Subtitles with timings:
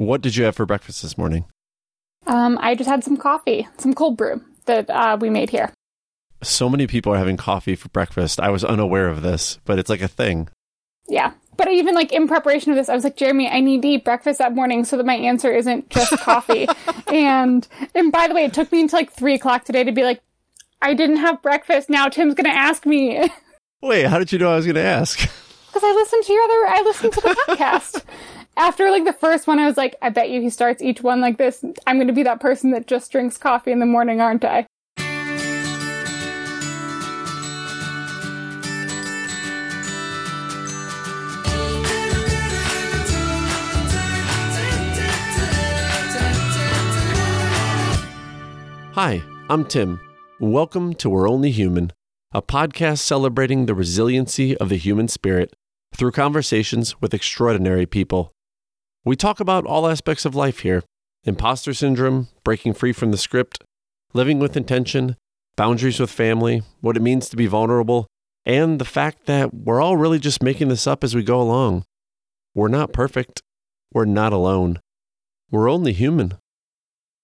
[0.00, 1.44] What did you have for breakfast this morning?
[2.26, 5.74] Um, I just had some coffee, some cold brew that uh, we made here.
[6.42, 8.40] So many people are having coffee for breakfast.
[8.40, 10.48] I was unaware of this, but it's like a thing.
[11.06, 11.32] Yeah.
[11.58, 14.06] But even like in preparation of this, I was like, Jeremy, I need to eat
[14.06, 16.66] breakfast that morning so that my answer isn't just coffee.
[17.08, 20.04] and and by the way, it took me until like three o'clock today to be
[20.04, 20.22] like,
[20.80, 21.90] I didn't have breakfast.
[21.90, 23.28] Now Tim's gonna ask me.
[23.82, 25.18] Wait, how did you know I was gonna ask?
[25.18, 28.02] Because I listened to your other I listened to the podcast.
[28.60, 31.22] After like the first one, I was like, I bet you he starts each one
[31.22, 31.64] like this.
[31.86, 34.66] I'm gonna be that person that just drinks coffee in the morning, aren't I?
[48.92, 49.98] Hi, I'm Tim.
[50.38, 51.92] Welcome to We're Only Human,
[52.32, 55.54] a podcast celebrating the resiliency of the human spirit
[55.96, 58.34] through conversations with extraordinary people.
[59.02, 60.82] We talk about all aspects of life here
[61.24, 63.62] imposter syndrome, breaking free from the script,
[64.12, 65.16] living with intention,
[65.56, 68.06] boundaries with family, what it means to be vulnerable,
[68.44, 71.84] and the fact that we're all really just making this up as we go along.
[72.54, 73.42] We're not perfect.
[73.92, 74.80] We're not alone.
[75.50, 76.34] We're only human.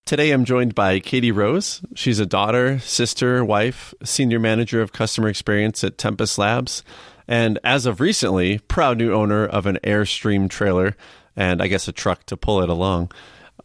[0.07, 1.83] Today I'm joined by Katie Rose.
[1.95, 6.85] She's a daughter, sister, wife, senior manager of customer experience at Tempest Labs,
[7.29, 10.97] and as of recently, proud new owner of an Airstream trailer
[11.37, 13.12] and I guess a truck to pull it along.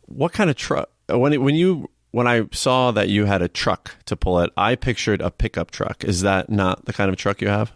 [0.06, 0.90] What kind of truck?
[1.08, 4.52] When it, when you when I saw that you had a truck to pull it,
[4.58, 6.04] I pictured a pickup truck.
[6.04, 7.72] Is that not the kind of truck you have?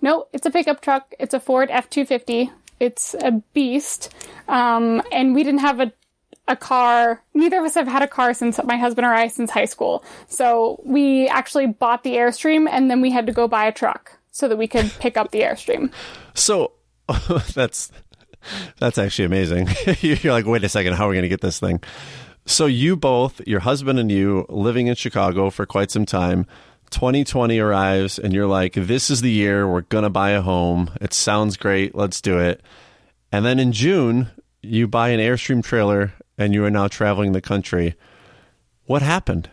[0.00, 1.14] No, it's a pickup truck.
[1.18, 2.50] It's a Ford F two fifty.
[2.78, 4.14] It's a beast,
[4.48, 5.92] um, and we didn't have a
[6.50, 7.22] a car.
[7.32, 10.04] Neither of us have had a car since my husband or I since high school.
[10.26, 14.18] So we actually bought the Airstream and then we had to go buy a truck
[14.32, 15.92] so that we could pick up the Airstream.
[16.32, 16.72] So
[17.54, 17.90] that's
[18.78, 19.68] that's actually amazing.
[20.00, 21.80] You're like, wait a second, how are we going to get this thing?
[22.46, 26.46] So you both, your husband and you, living in Chicago for quite some time.
[26.90, 30.90] 2020 arrives and you're like, this is the year we're going to buy a home.
[31.00, 31.94] It sounds great.
[31.94, 32.62] Let's do it.
[33.30, 34.30] And then in June,
[34.62, 37.94] you buy an Airstream trailer and you are now traveling the country.
[38.86, 39.50] What happened?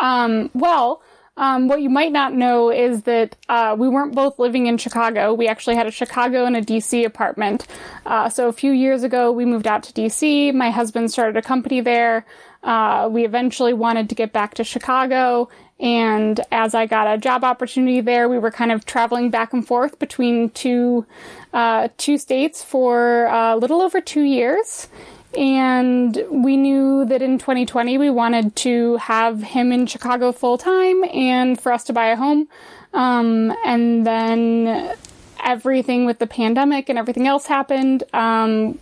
[0.00, 1.02] Um, well,
[1.36, 5.32] um, what you might not know is that uh, we weren't both living in Chicago.
[5.32, 7.66] We actually had a Chicago and a DC apartment.
[8.04, 10.52] Uh, so a few years ago, we moved out to DC.
[10.52, 12.26] My husband started a company there.
[12.62, 15.48] Uh, we eventually wanted to get back to Chicago.
[15.80, 19.66] And as I got a job opportunity there, we were kind of traveling back and
[19.66, 21.06] forth between two,
[21.52, 24.88] uh, two states for a little over two years.
[25.36, 31.04] And we knew that in 2020 we wanted to have him in Chicago full time
[31.04, 32.48] and for us to buy a home.
[32.92, 34.94] Um, and then
[35.42, 38.04] everything with the pandemic and everything else happened.
[38.12, 38.78] Um,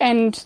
[0.00, 0.44] and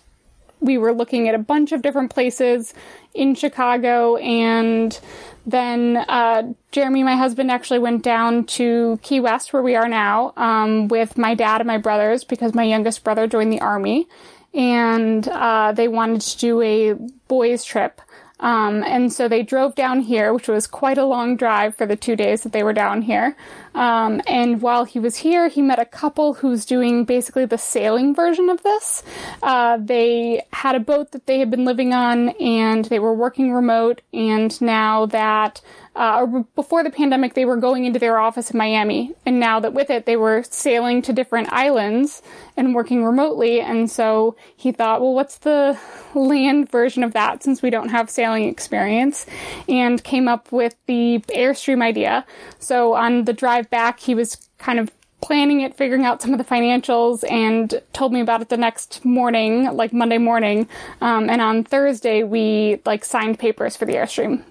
[0.60, 2.74] we were looking at a bunch of different places
[3.14, 4.16] in Chicago.
[4.16, 4.98] And
[5.46, 10.32] then uh, Jeremy, my husband, actually went down to Key West, where we are now,
[10.36, 14.08] um, with my dad and my brothers because my youngest brother joined the army
[14.54, 16.94] and uh, they wanted to do a
[17.28, 18.00] boys' trip.
[18.40, 21.96] Um, and so they drove down here, which was quite a long drive for the
[21.96, 23.36] two days that they were down here.
[23.74, 28.14] Um, and while he was here, he met a couple who's doing basically the sailing
[28.14, 29.02] version of this.
[29.42, 33.52] Uh, they had a boat that they had been living on and they were working
[33.52, 34.02] remote.
[34.12, 35.60] And now that
[35.98, 39.12] uh, before the pandemic, they were going into their office in Miami.
[39.26, 42.22] And now that with it, they were sailing to different islands
[42.56, 43.60] and working remotely.
[43.60, 45.76] And so he thought, well, what's the
[46.14, 49.26] land version of that since we don't have sailing experience?
[49.68, 52.24] And came up with the Airstream idea.
[52.60, 56.38] So on the drive back, he was kind of planning it, figuring out some of
[56.38, 60.68] the financials, and told me about it the next morning, like Monday morning.
[61.00, 64.44] Um, and on Thursday, we like signed papers for the Airstream.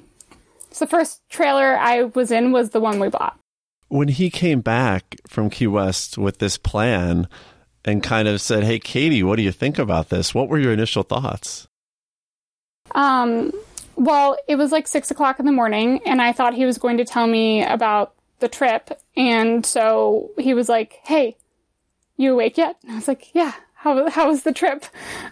[0.72, 3.40] So the first trailer I was in was the one we bought.
[3.88, 7.28] When he came back from Key West with this plan
[7.86, 10.36] and kind of said, Hey, Katie, what do you think about this?
[10.36, 11.68] What were your initial thoughts?
[12.94, 13.54] Um,
[13.96, 16.98] well, it was like six o'clock in the morning, and I thought he was going
[16.98, 19.00] to tell me about the trip.
[19.18, 21.36] And so he was like, Hey,
[22.16, 22.78] you awake yet?
[22.84, 24.86] And I was like, Yeah how how was the trip?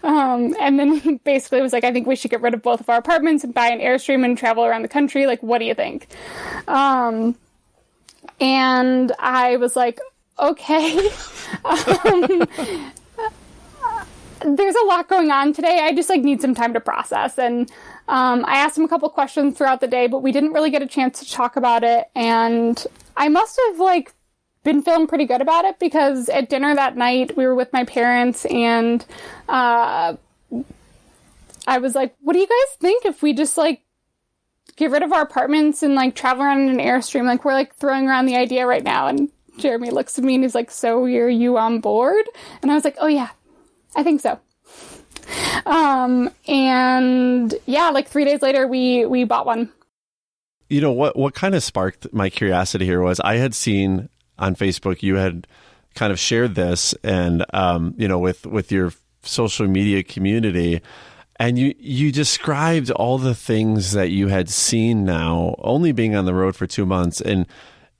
[0.03, 2.79] Um, and then he basically was like, I think we should get rid of both
[2.79, 5.25] of our apartments and buy an airstream and travel around the country.
[5.25, 6.07] Like, what do you think?
[6.67, 7.35] Um,
[8.39, 9.99] and I was like,
[10.39, 10.97] okay.
[11.65, 12.47] um,
[14.55, 15.79] there's a lot going on today.
[15.81, 17.39] I just like need some time to process.
[17.39, 17.71] And
[18.07, 20.81] um, I asked him a couple questions throughout the day, but we didn't really get
[20.81, 22.05] a chance to talk about it.
[22.15, 22.85] And
[23.17, 24.13] I must have like
[24.63, 27.83] been feeling pretty good about it because at dinner that night we were with my
[27.83, 29.05] parents and
[29.49, 30.15] uh,
[31.67, 33.81] I was like, "What do you guys think if we just like
[34.75, 37.25] get rid of our apartments and like travel around in an airstream?
[37.25, 40.43] Like we're like throwing around the idea right now." And Jeremy looks at me and
[40.43, 42.25] he's like, "So are you on board?"
[42.61, 43.29] And I was like, "Oh yeah,
[43.95, 44.39] I think so."
[45.65, 49.71] Um, and yeah, like three days later, we we bought one.
[50.69, 51.15] You know what?
[51.15, 55.47] What kind of sparked my curiosity here was I had seen on Facebook you had
[55.95, 60.81] kind of shared this, and um, you know, with with your social media community,
[61.37, 66.25] and you you described all the things that you had seen now, only being on
[66.25, 67.47] the road for two months, and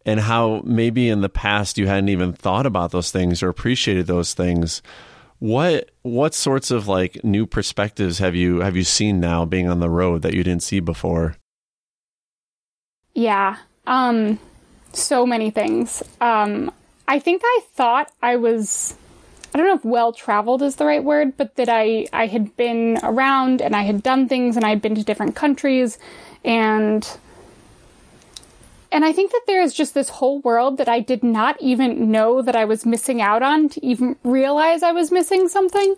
[0.06, 4.06] and how maybe in the past you hadn't even thought about those things or appreciated
[4.06, 4.84] those things
[5.40, 9.80] what what sorts of like new perspectives have you have you seen now being on
[9.80, 11.36] the road that you didn't see before?
[13.14, 13.58] Yeah.
[13.86, 14.40] Um
[14.94, 16.04] so many things.
[16.22, 16.72] Um
[17.08, 18.96] I think I thought I was
[19.54, 22.56] I don't know if well traveled is the right word, but that I I had
[22.58, 25.98] been around and I had done things and I'd been to different countries
[26.44, 27.08] and
[28.96, 32.12] and I think that there is just this whole world that I did not even
[32.12, 35.98] know that I was missing out on to even realize I was missing something.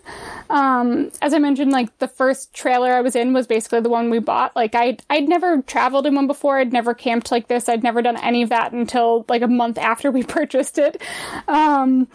[0.50, 4.10] Um, as I mentioned, like the first trailer I was in was basically the one
[4.10, 4.56] we bought.
[4.56, 6.58] Like I'd, I'd never traveled in one before.
[6.58, 7.68] I'd never camped like this.
[7.68, 11.00] I'd never done any of that until like a month after we purchased it.
[11.46, 12.08] Um,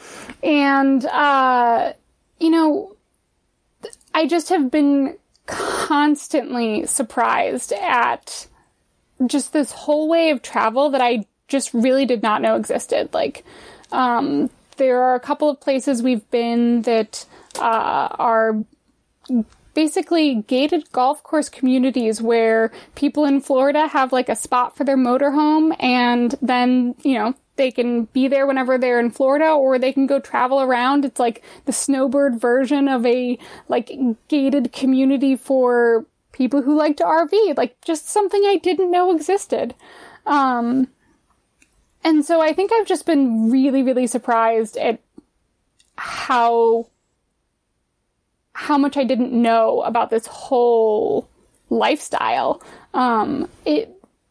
[0.44, 1.94] and, uh,
[2.42, 2.98] you know,
[4.14, 8.48] I just have been constantly surprised at
[9.28, 13.14] just this whole way of travel that I just really did not know existed.
[13.14, 13.44] Like,
[13.92, 17.26] um, there are a couple of places we've been that
[17.60, 18.64] uh, are
[19.74, 24.98] basically gated golf course communities where people in Florida have like a spot for their
[24.98, 29.94] motorhome and then, you know, they can be there whenever they're in Florida or they
[29.94, 31.06] can go travel around.
[31.06, 33.38] It's like the snowbird version of a
[33.68, 33.92] like
[34.28, 39.74] gated community for people who like to RV, like just something I didn't know existed.
[40.26, 40.90] Um,
[42.04, 45.00] and so I think I've just been really, really surprised at
[45.96, 46.88] how
[48.56, 51.28] how much I didn't know about this whole
[51.70, 52.62] lifestyle.
[52.94, 53.90] Um, it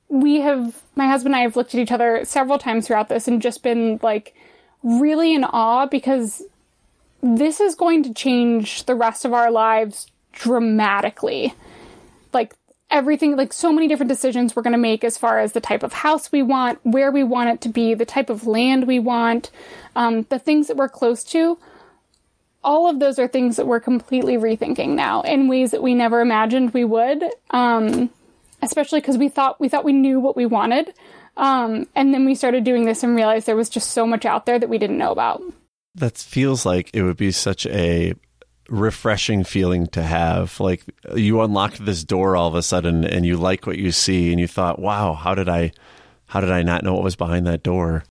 [0.08, 3.26] we have my husband and I have looked at each other several times throughout this
[3.26, 4.34] and just been like
[4.82, 6.42] really in awe because
[7.22, 11.54] this is going to change the rest of our lives dramatically
[12.92, 15.82] everything like so many different decisions we're going to make as far as the type
[15.82, 18.98] of house we want where we want it to be the type of land we
[18.98, 19.50] want
[19.96, 21.58] um, the things that we're close to.
[22.62, 26.20] All of those are things that we're completely rethinking now in ways that we never
[26.20, 28.10] imagined we would um,
[28.60, 30.94] especially because we thought we thought we knew what we wanted
[31.36, 34.46] um, and then we started doing this and realized there was just so much out
[34.46, 35.42] there that we didn't know about.
[35.94, 38.14] That feels like it would be such a
[38.68, 40.58] refreshing feeling to have.
[40.60, 44.30] Like you unlocked this door all of a sudden and you like what you see
[44.30, 45.72] and you thought, "Wow, how did I
[46.26, 48.04] how did I not know what was behind that door?"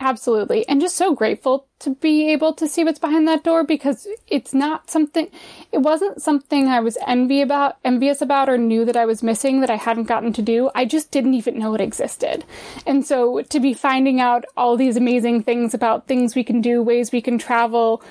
[0.00, 0.66] Absolutely.
[0.66, 4.52] And just so grateful to be able to see what's behind that door because it's
[4.52, 5.30] not something
[5.70, 9.60] it wasn't something I was envy about envious about or knew that I was missing
[9.60, 10.70] that I hadn't gotten to do.
[10.74, 12.44] I just didn't even know it existed.
[12.84, 16.82] And so to be finding out all these amazing things about things we can do,
[16.82, 18.02] ways we can travel,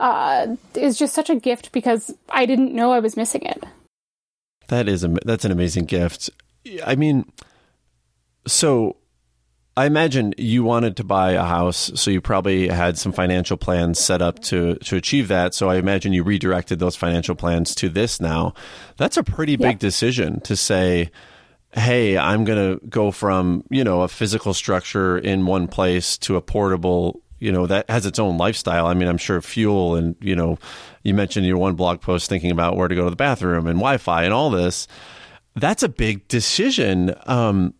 [0.00, 3.64] uh, is just such a gift because I didn't know I was missing it.
[4.68, 6.30] That is a that's an amazing gift.
[6.84, 7.30] I mean,
[8.46, 8.96] so
[9.78, 14.00] I imagine you wanted to buy a house, so you probably had some financial plans
[14.00, 15.54] set up to to achieve that.
[15.54, 18.54] So I imagine you redirected those financial plans to this now.
[18.96, 19.78] That's a pretty big yeah.
[19.78, 21.10] decision to say,
[21.72, 26.34] "Hey, I'm going to go from, you know, a physical structure in one place to
[26.34, 28.86] a portable you know that has its own lifestyle.
[28.86, 30.58] I mean, I'm sure fuel and you know,
[31.02, 33.78] you mentioned your one blog post thinking about where to go to the bathroom and
[33.78, 34.86] Wi-Fi and all this.
[35.54, 37.14] That's a big decision.
[37.26, 37.74] Um,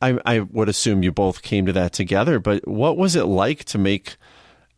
[0.00, 3.64] I, I would assume you both came to that together, but what was it like
[3.66, 4.16] to make?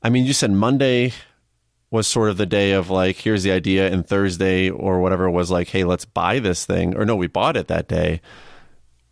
[0.02, 1.12] I mean, you said Monday
[1.90, 5.50] was sort of the day of like, here's the idea, and Thursday or whatever was
[5.50, 8.20] like, hey, let's buy this thing, or no, we bought it that day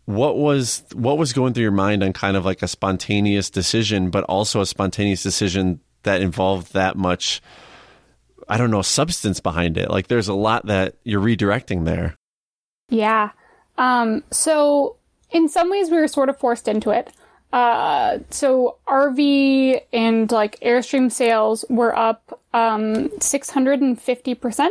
[0.05, 4.09] what was what was going through your mind on kind of like a spontaneous decision,
[4.09, 7.41] but also a spontaneous decision that involved that much
[8.47, 9.89] I don't know substance behind it.
[9.89, 12.15] Like there's a lot that you're redirecting there.
[12.89, 13.31] Yeah.
[13.77, 14.97] Um, so
[15.31, 17.11] in some ways we were sort of forced into it.
[17.51, 24.69] Uh, so RV and like Airstream sales were up um, 650%.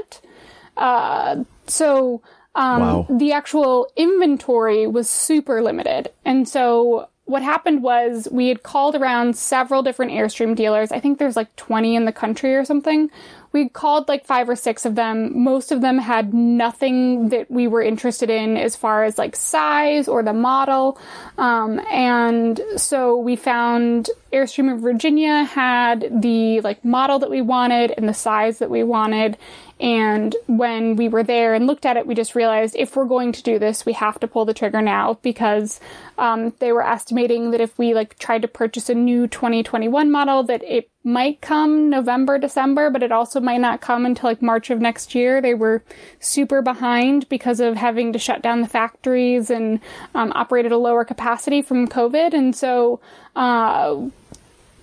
[0.77, 2.23] Uh, so
[2.55, 3.07] um, wow.
[3.11, 6.11] The actual inventory was super limited.
[6.25, 10.93] And so what happened was we had called around several different Airstream dealers.
[10.93, 13.11] I think there's like 20 in the country or something.
[13.53, 15.43] We called like five or six of them.
[15.43, 20.07] Most of them had nothing that we were interested in as far as like size
[20.07, 20.99] or the model.
[21.39, 27.95] Um, and so we found Airstream of Virginia had the like model that we wanted
[27.97, 29.39] and the size that we wanted.
[29.85, 33.33] And when we were there and looked at it, we just realized if we're going
[33.33, 35.79] to do this, we have to pull the trigger now because
[36.17, 40.43] um, they were estimating that if we like tried to purchase a new 2021 model,
[40.45, 44.71] that it might come November, December, but it also might not come until like March
[44.71, 45.43] of next year.
[45.43, 45.83] They were
[46.19, 49.81] super behind because of having to shut down the factories and
[50.15, 52.33] um, operate at a lower capacity from COVID.
[52.33, 53.01] And so,
[53.37, 54.01] uh,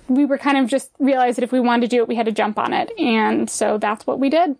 [0.08, 2.28] we were kind of just realized that if we wanted to do it, we had
[2.28, 2.92] to jump on it.
[3.00, 4.58] And so that's what we did.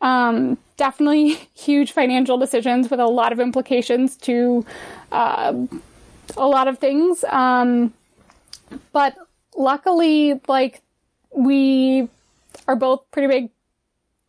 [0.00, 4.64] Um, definitely huge financial decisions with a lot of implications to
[5.12, 5.54] uh,
[6.36, 7.24] a lot of things.
[7.24, 7.92] Um,
[8.92, 9.16] but
[9.56, 10.82] luckily, like,
[11.34, 12.08] we
[12.66, 13.50] are both pretty big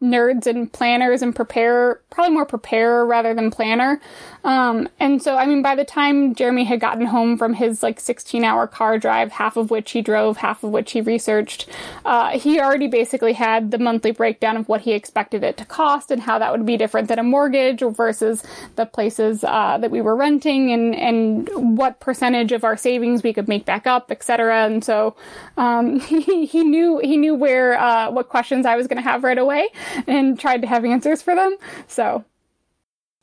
[0.01, 3.99] nerds and planners and prepare, probably more preparer rather than planner.
[4.45, 7.99] Um, and so, I mean, by the time Jeremy had gotten home from his like
[7.99, 11.67] 16 hour car drive, half of which he drove, half of which he researched,
[12.05, 16.11] uh, he already basically had the monthly breakdown of what he expected it to cost
[16.11, 18.43] and how that would be different than a mortgage versus
[18.77, 23.33] the places uh, that we were renting and, and what percentage of our savings we
[23.33, 24.65] could make back up, etc.
[24.65, 25.15] And so
[25.57, 29.25] um, he, he knew he knew where uh, what questions I was going to have
[29.25, 29.67] right away
[30.07, 31.55] and tried to have answers for them.
[31.87, 32.23] So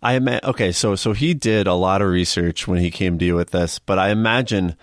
[0.03, 0.73] I am okay.
[0.73, 3.79] So so he did a lot of research when he came to you with this,
[3.79, 4.77] but I imagine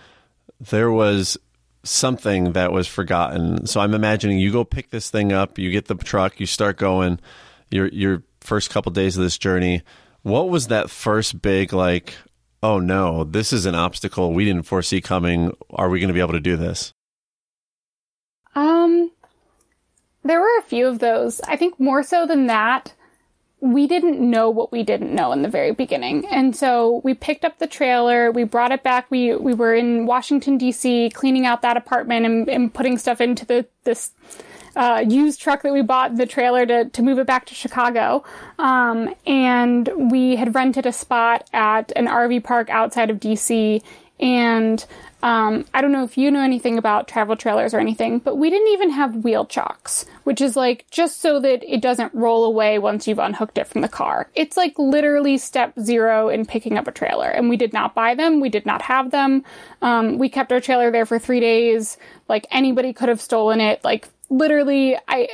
[0.59, 1.37] there was
[1.83, 3.67] something that was forgotten.
[3.67, 6.77] So I'm imagining you go pick this thing up, you get the truck, you start
[6.77, 7.19] going.
[7.69, 9.81] Your your first couple days of this journey.
[10.21, 12.15] What was that first big like?
[12.61, 15.55] Oh no, this is an obstacle we didn't foresee coming.
[15.69, 16.93] Are we going to be able to do this?
[18.55, 19.11] Um,
[20.23, 21.41] there were a few of those.
[21.41, 22.93] I think more so than that,
[23.63, 26.25] we didn't know what we didn't know in the very beginning.
[26.29, 29.09] And so we picked up the trailer, we brought it back.
[29.09, 33.45] We we were in Washington DC cleaning out that apartment and, and putting stuff into
[33.45, 34.11] the this
[34.75, 38.23] uh, used truck that we bought the trailer to, to move it back to Chicago.
[38.59, 43.81] Um, and we had rented a spot at an RV park outside of DC.
[44.19, 44.85] And
[45.23, 48.49] um, I don't know if you know anything about travel trailers or anything, but we
[48.49, 52.77] didn't even have wheel chocks, which is like just so that it doesn't roll away
[52.77, 54.29] once you've unhooked it from the car.
[54.35, 57.29] It's like literally step zero in picking up a trailer.
[57.29, 58.41] And we did not buy them.
[58.41, 59.45] We did not have them.
[59.81, 61.97] Um, we kept our trailer there for three days.
[62.27, 63.81] Like anybody could have stolen it.
[63.83, 65.29] Like literally, I,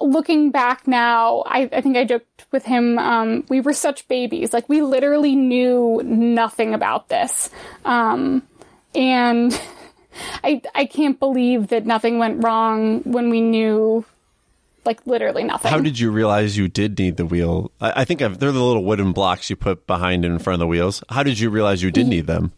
[0.00, 4.52] looking back now, I, I think I joked with him, um, we were such babies.
[4.52, 7.50] Like, we literally knew nothing about this.
[7.84, 8.42] Um,
[8.94, 9.58] and
[10.44, 14.04] I, I can't believe that nothing went wrong when we knew,
[14.84, 15.70] like, literally nothing.
[15.70, 17.70] How did you realize you did need the wheel?
[17.80, 20.54] I, I think I've, they're the little wooden blocks you put behind and in front
[20.54, 21.02] of the wheels.
[21.08, 22.52] How did you realize you did need them?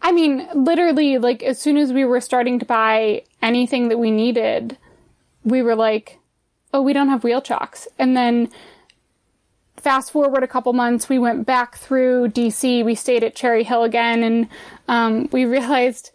[0.00, 4.10] I mean, literally, like, as soon as we were starting to buy anything that we
[4.10, 4.76] needed,
[5.44, 6.18] we were like,
[6.74, 7.86] oh, we don't have wheel chocks.
[7.98, 8.50] And then
[9.76, 12.84] fast forward a couple months, we went back through DC.
[12.84, 14.48] We stayed at Cherry Hill again, and
[14.88, 16.10] um, we realized,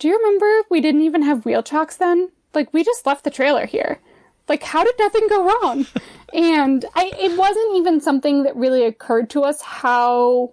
[0.00, 2.30] do you remember we didn't even have wheel chocks then?
[2.52, 4.00] Like we just left the trailer here.
[4.48, 5.86] Like how did nothing go wrong?
[6.34, 10.52] and I, it wasn't even something that really occurred to us how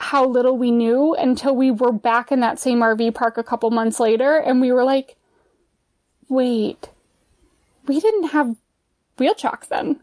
[0.00, 3.68] how little we knew until we were back in that same RV park a couple
[3.72, 5.16] months later, and we were like,
[6.28, 6.90] wait
[7.88, 8.56] we didn't have
[9.36, 10.00] chocks then.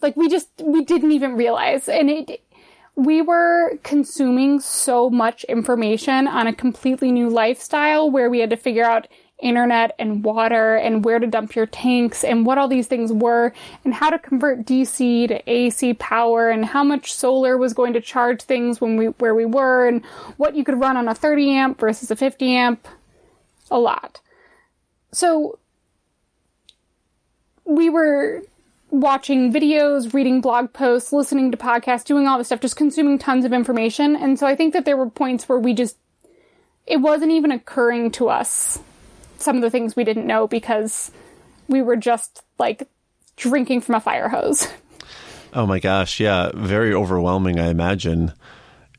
[0.00, 1.88] Like we just, we didn't even realize.
[1.88, 2.42] And it,
[2.96, 8.56] we were consuming so much information on a completely new lifestyle where we had to
[8.56, 9.06] figure out
[9.38, 13.52] internet and water and where to dump your tanks and what all these things were
[13.84, 18.00] and how to convert DC to AC power and how much solar was going to
[18.00, 20.04] charge things when we where we were and
[20.36, 22.86] what you could run on a 30 amp versus a 50 amp
[23.70, 24.20] a lot.
[25.12, 25.58] So
[27.64, 28.42] we were
[28.90, 33.44] watching videos, reading blog posts, listening to podcasts, doing all this stuff, just consuming tons
[33.44, 34.14] of information.
[34.14, 35.96] And so I think that there were points where we just,
[36.86, 38.78] it wasn't even occurring to us
[39.38, 41.10] some of the things we didn't know because
[41.68, 42.88] we were just like
[43.36, 44.68] drinking from a fire hose.
[45.54, 48.32] Oh my gosh, yeah, very overwhelming, I imagine.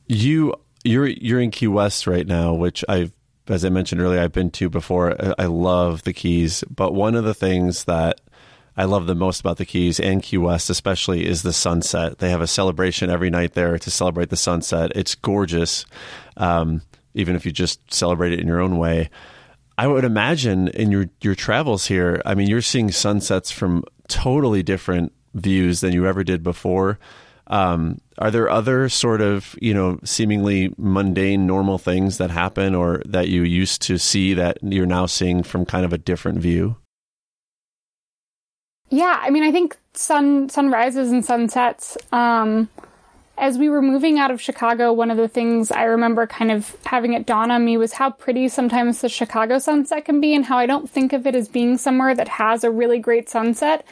[0.05, 0.53] You
[0.84, 3.12] you're you're in Key West right now, which I've
[3.48, 5.15] as I mentioned earlier, I've been to before.
[5.39, 8.22] I love the Keys, but one of the things that
[8.75, 12.18] I love the most about the Keys and Key West, especially, is the sunset.
[12.18, 14.92] They have a celebration every night there to celebrate the sunset.
[14.96, 15.86] It's gorgeous,
[16.38, 16.82] um,
[17.13, 19.10] even if you just celebrate it in your own way.
[19.77, 24.63] I would imagine in your your travels here, I mean, you're seeing sunsets from totally
[24.63, 27.00] different views than you ever did before.
[27.48, 33.01] Um, are there other sort of you know seemingly mundane, normal things that happen or
[33.06, 36.77] that you used to see that you're now seeing from kind of a different view?
[38.94, 41.98] Yeah, I mean, I think sun sunrises and sunsets.
[42.12, 42.70] Um,
[43.40, 46.78] as we were moving out of Chicago, one of the things I remember kind of
[46.86, 50.46] having it dawn on me was how pretty sometimes the Chicago sunset can be, and
[50.46, 53.84] how I don't think of it as being somewhere that has a really great sunset.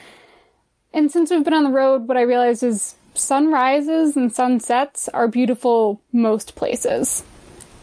[0.94, 5.28] And since we've been on the road, what I realized is sunrises and sunsets are
[5.28, 7.24] beautiful most places.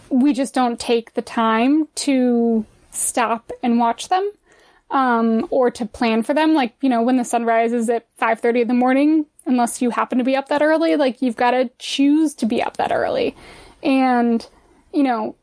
[0.08, 4.30] We just don't take the time to stop and watch them
[4.90, 6.54] um, or to plan for them.
[6.54, 10.18] Like, you know, when the sun rises at 5.30 in the morning, unless you happen
[10.18, 13.36] to be up that early, like you've got to choose to be up that early.
[13.82, 14.46] And,
[14.92, 15.36] you know,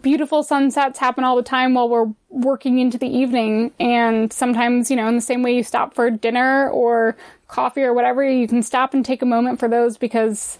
[0.00, 3.72] beautiful sunsets happen all the time while we're working into the evening.
[3.80, 7.16] And sometimes, you know, in the same way you stop for dinner or
[7.48, 10.58] coffee or whatever, you can stop and take a moment for those because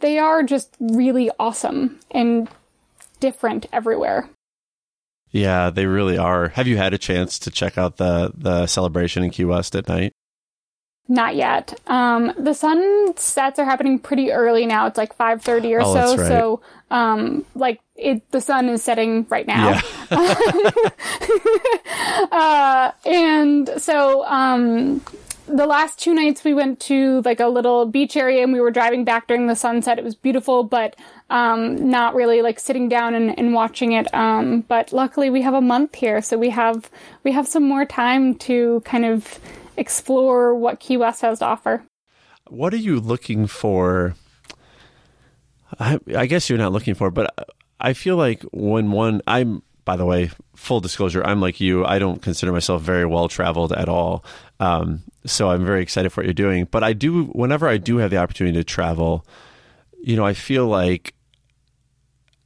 [0.00, 2.48] they are just really awesome and
[3.20, 4.28] different everywhere.
[5.34, 6.50] Yeah, they really are.
[6.50, 9.88] Have you had a chance to check out the the celebration in Key West at
[9.88, 10.12] night?
[11.08, 11.78] Not yet.
[11.88, 14.86] Um, the sunsets are happening pretty early now.
[14.86, 16.16] It's like five thirty or oh, so.
[16.16, 16.28] Right.
[16.28, 16.60] So,
[16.92, 19.80] um, like it, the sun is setting right now.
[20.10, 20.34] Yeah.
[22.30, 25.00] uh, and so, um,
[25.46, 28.70] the last two nights we went to like a little beach area and we were
[28.70, 29.98] driving back during the sunset.
[29.98, 30.96] It was beautiful, but
[31.30, 34.12] um, not really like sitting down and, and watching it.
[34.14, 36.90] Um, but luckily we have a month here, so we have
[37.22, 39.38] we have some more time to kind of
[39.76, 41.84] explore what Key West has to offer.
[42.48, 44.14] What are you looking for?
[45.78, 47.34] I, I guess you're not looking for, but
[47.80, 51.84] I feel like when one I'm by the way, full disclosure, I'm like you.
[51.84, 54.24] I don't consider myself very well traveled at all.
[54.60, 56.66] Um, so I'm very excited for what you're doing.
[56.70, 59.26] But I do, whenever I do have the opportunity to travel,
[60.02, 61.14] you know, I feel like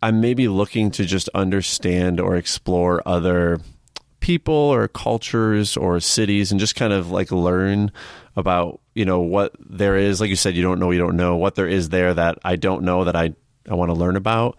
[0.03, 3.61] I'm maybe looking to just understand or explore other
[4.21, 7.91] people or cultures or cities and just kind of like learn
[8.37, 10.21] about, you know, what there is.
[10.21, 12.57] Like you said, you don't know, you don't know what there is there that I
[12.57, 13.35] don't know that I,
[13.69, 14.59] I want to learn about.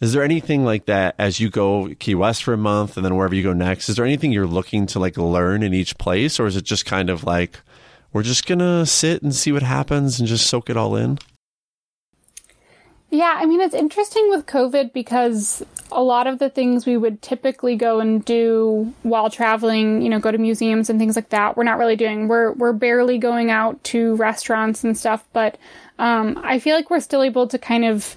[0.00, 3.16] Is there anything like that as you go Key West for a month and then
[3.16, 3.88] wherever you go next?
[3.88, 6.84] Is there anything you're looking to like learn in each place, or is it just
[6.84, 7.60] kind of like
[8.12, 11.18] we're just gonna sit and see what happens and just soak it all in?
[13.10, 17.22] Yeah, I mean it's interesting with COVID because a lot of the things we would
[17.22, 21.56] typically go and do while traveling, you know, go to museums and things like that,
[21.56, 22.26] we're not really doing.
[22.26, 25.56] We're we're barely going out to restaurants and stuff, but
[26.00, 28.16] um, I feel like we're still able to kind of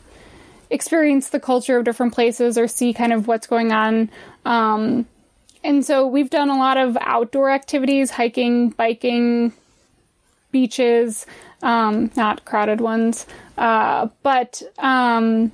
[0.70, 4.10] experience the culture of different places or see kind of what's going on.
[4.46, 5.06] Um,
[5.64, 9.54] and so we've done a lot of outdoor activities, hiking, biking,
[10.52, 11.26] beaches,
[11.62, 13.26] um, not crowded ones.
[13.58, 15.52] Uh, but um,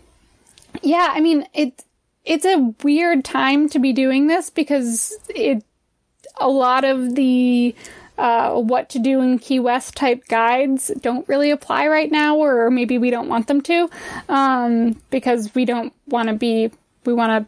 [0.82, 1.84] yeah, I mean it.
[2.26, 5.64] It's a weird time to be doing this because it
[6.38, 7.76] a lot of the
[8.18, 12.70] uh, what to do in Key West type guides don't really apply right now, or
[12.70, 13.90] maybe we don't want them to,
[14.30, 16.72] um, because we don't want to be,
[17.06, 17.48] we want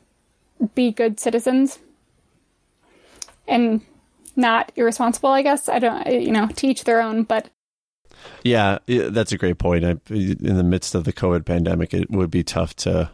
[0.59, 1.79] to be good citizens
[3.47, 3.81] and
[4.35, 5.69] not irresponsible, I guess.
[5.69, 7.49] I don't, you know, teach their own, but.
[8.43, 9.85] Yeah, that's a great point.
[9.85, 13.11] I, in the midst of the COVID pandemic, it would be tough to,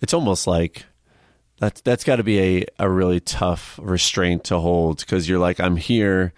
[0.00, 0.86] it's almost like,
[1.60, 5.60] that's that's got to be a, a really tough restraint to hold because you're like
[5.60, 6.32] I'm here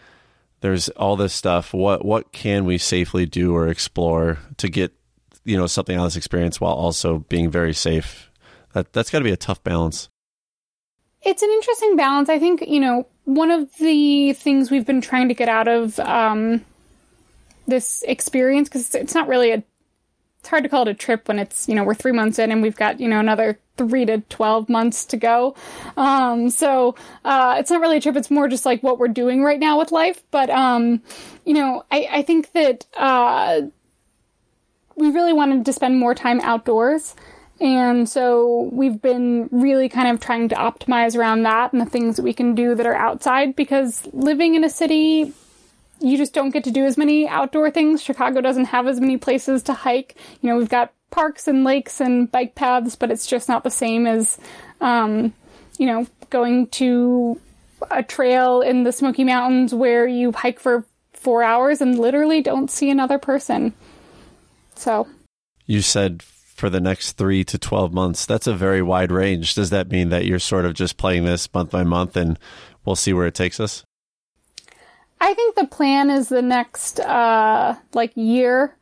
[0.62, 1.74] there's all this stuff.
[1.74, 4.92] What what can we safely do or explore to get
[5.44, 8.30] you know something out of this experience while also being very safe?
[8.72, 10.08] That that's got to be a tough balance.
[11.20, 12.28] It's an interesting balance.
[12.28, 15.98] I think you know one of the things we've been trying to get out of
[16.00, 16.64] um,
[17.66, 19.62] this experience because it's not really a
[20.42, 22.50] it's hard to call it a trip when it's you know we're three months in
[22.50, 25.54] and we've got you know another three to 12 months to go.
[25.96, 28.16] Um, so uh, it's not really a trip.
[28.16, 30.20] It's more just like what we're doing right now with life.
[30.32, 31.00] But um,
[31.44, 33.60] you know I, I think that uh,
[34.96, 37.14] we really wanted to spend more time outdoors.
[37.60, 42.16] And so we've been really kind of trying to optimize around that and the things
[42.16, 45.32] that we can do that are outside because living in a city
[46.02, 48.02] you just don't get to do as many outdoor things.
[48.02, 50.16] Chicago doesn't have as many places to hike.
[50.40, 53.70] You know, we've got parks and lakes and bike paths, but it's just not the
[53.70, 54.38] same as,
[54.80, 55.32] um,
[55.78, 57.40] you know, going to
[57.90, 62.70] a trail in the Smoky Mountains where you hike for four hours and literally don't
[62.70, 63.72] see another person.
[64.74, 65.06] So,
[65.66, 68.26] you said for the next three to 12 months.
[68.26, 69.54] That's a very wide range.
[69.54, 72.38] Does that mean that you're sort of just playing this month by month and
[72.84, 73.84] we'll see where it takes us?
[75.22, 78.74] I think the plan is the next, uh, like year.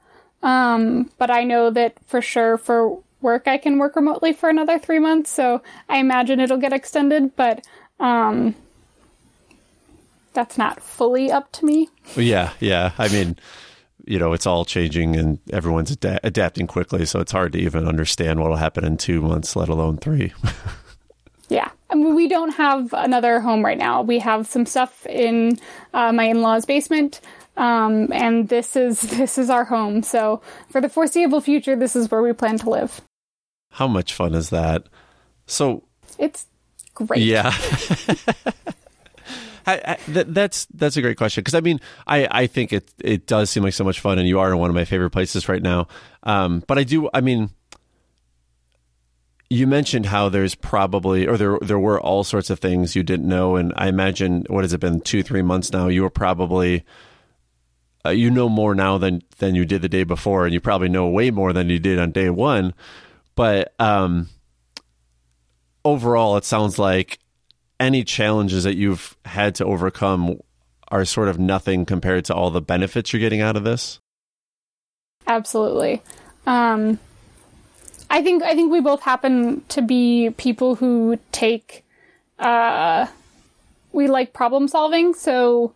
[0.43, 4.79] Um, but I know that for sure for work, I can work remotely for another
[4.79, 5.31] three months.
[5.31, 7.67] So I imagine it'll get extended, but,
[8.01, 8.55] um,
[10.33, 11.91] that's not fully up to me.
[12.17, 12.53] Yeah.
[12.59, 12.93] Yeah.
[12.97, 13.37] I mean,
[14.07, 17.05] you know, it's all changing and everyone's ad- adapting quickly.
[17.05, 20.33] So it's hard to even understand what will happen in two months, let alone three.
[21.51, 21.69] yeah.
[21.91, 24.03] I mean, we don't have another home right now.
[24.03, 25.59] We have some stuff in
[25.93, 27.21] uh, my in-laws' basement,
[27.57, 30.03] um, and this is this is our home.
[30.03, 33.01] So for the foreseeable future, this is where we plan to live.
[33.73, 34.85] How much fun is that?
[35.47, 35.85] So
[36.19, 36.47] it's
[36.95, 37.23] great.
[37.23, 37.53] Yeah.
[39.67, 43.27] I, I, that's that's a great question because I mean I, I think it it
[43.27, 45.49] does seem like so much fun and you are in one of my favorite places
[45.49, 45.87] right now.
[46.23, 47.51] Um, but I do I mean
[49.51, 53.29] you mentioned how there's probably or there there were all sorts of things you didn't
[53.29, 56.85] know and I imagine what has it been two three months now you were probably
[58.07, 60.89] uh, you know more now than than you did the day before and you probably
[60.89, 62.73] know way more than you did on day one
[63.35, 64.29] but um
[65.85, 67.19] overall it sounds like
[67.81, 70.39] any challenges that you've had to overcome
[70.89, 74.01] are sort of nothing compared to all the benefits you're getting out of this?
[75.27, 76.03] Absolutely.
[76.47, 76.99] Um,
[78.11, 81.85] I think I think we both happen to be people who take
[82.39, 83.07] uh,
[83.93, 85.15] we like problem solving.
[85.15, 85.73] So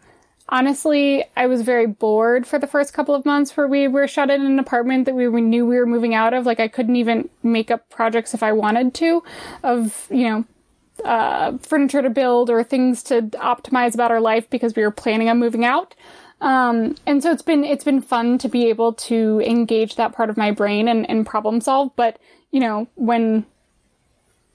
[0.49, 4.31] honestly, I was very bored for the first couple of months where we were shut
[4.31, 6.45] in an apartment that we knew we were moving out of.
[6.45, 9.23] Like I couldn't even make up projects if I wanted to
[9.63, 10.45] of, you know,
[11.05, 15.29] uh, furniture to build or things to optimize about our life because we were planning
[15.29, 15.95] on moving out.
[16.41, 20.31] Um, and so it's been it's been fun to be able to engage that part
[20.31, 21.95] of my brain and, and problem solve.
[21.97, 22.19] But
[22.51, 23.47] you know when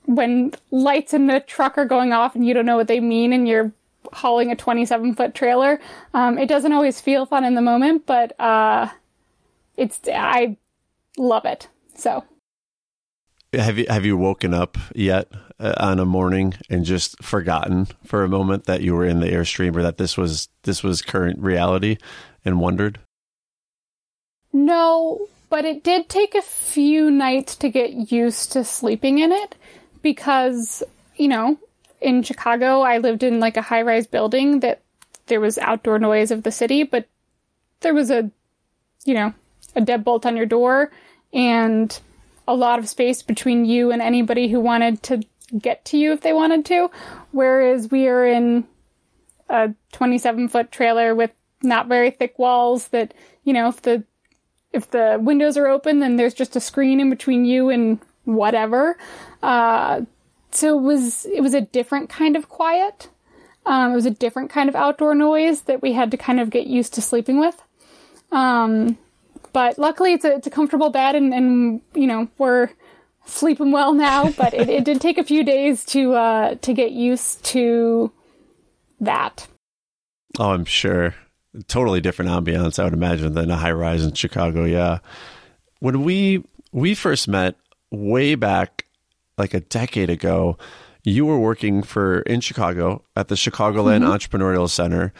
[0.05, 3.31] when lights in the truck are going off and you don't know what they mean
[3.31, 3.71] and you're
[4.13, 5.79] hauling a 27 foot trailer,
[6.13, 8.05] um, it doesn't always feel fun in the moment.
[8.05, 8.89] But uh,
[9.77, 10.57] it's I
[11.17, 11.67] love it.
[11.95, 12.23] So
[13.53, 18.23] have you have you woken up yet Uh, on a morning and just forgotten for
[18.23, 21.37] a moment that you were in the airstream or that this was this was current
[21.37, 21.97] reality
[22.45, 22.97] and wondered?
[24.53, 29.57] No, but it did take a few nights to get used to sleeping in it
[30.01, 30.81] because,
[31.17, 31.59] you know,
[31.99, 34.81] in Chicago I lived in like a high-rise building that
[35.25, 37.05] there was outdoor noise of the city, but
[37.81, 38.31] there was a
[39.03, 39.33] you know,
[39.75, 40.89] a deadbolt on your door
[41.33, 41.99] and
[42.47, 45.21] a lot of space between you and anybody who wanted to
[45.57, 46.89] get to you if they wanted to.
[47.31, 48.65] Whereas we are in
[49.49, 54.03] a 27 foot trailer with not very thick walls that, you know, if the,
[54.71, 58.97] if the windows are open, then there's just a screen in between you and whatever.
[59.41, 60.01] Uh,
[60.51, 63.09] so it was, it was a different kind of quiet.
[63.65, 66.49] Um, it was a different kind of outdoor noise that we had to kind of
[66.49, 67.61] get used to sleeping with.
[68.31, 68.97] Um,
[69.53, 72.69] but luckily, it's a it's a comfortable bed, and, and you know we're
[73.29, 74.29] sleeping well now.
[74.31, 78.11] But it, it did take a few days to uh, to get used to
[78.99, 79.47] that.
[80.37, 81.15] Oh, I'm sure.
[81.67, 84.65] Totally different ambiance, I would imagine, than a high rise in Chicago.
[84.65, 84.99] Yeah.
[85.79, 87.55] When we we first met
[87.91, 88.85] way back,
[89.37, 90.57] like a decade ago,
[91.03, 94.11] you were working for in Chicago at the Chicagoland mm-hmm.
[94.11, 95.13] Entrepreneurial Center,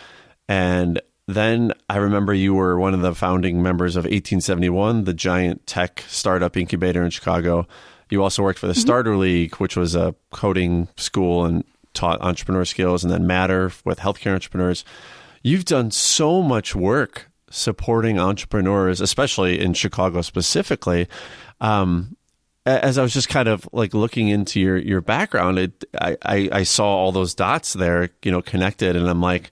[0.48, 5.68] and then I remember you were one of the founding members of 1871, the giant
[5.68, 7.68] tech startup incubator in Chicago.
[8.10, 8.82] You also worked for the mm-hmm.
[8.82, 14.00] Starter League, which was a coding school and taught entrepreneur skills, and then Matter with
[14.00, 14.86] healthcare entrepreneurs.
[15.44, 21.08] You've done so much work supporting entrepreneurs, especially in Chicago specifically.
[21.62, 22.16] Um,
[22.66, 26.50] as I was just kind of like looking into your your background, it, I, I,
[26.52, 29.52] I saw all those dots there, you know, connected, and I'm like,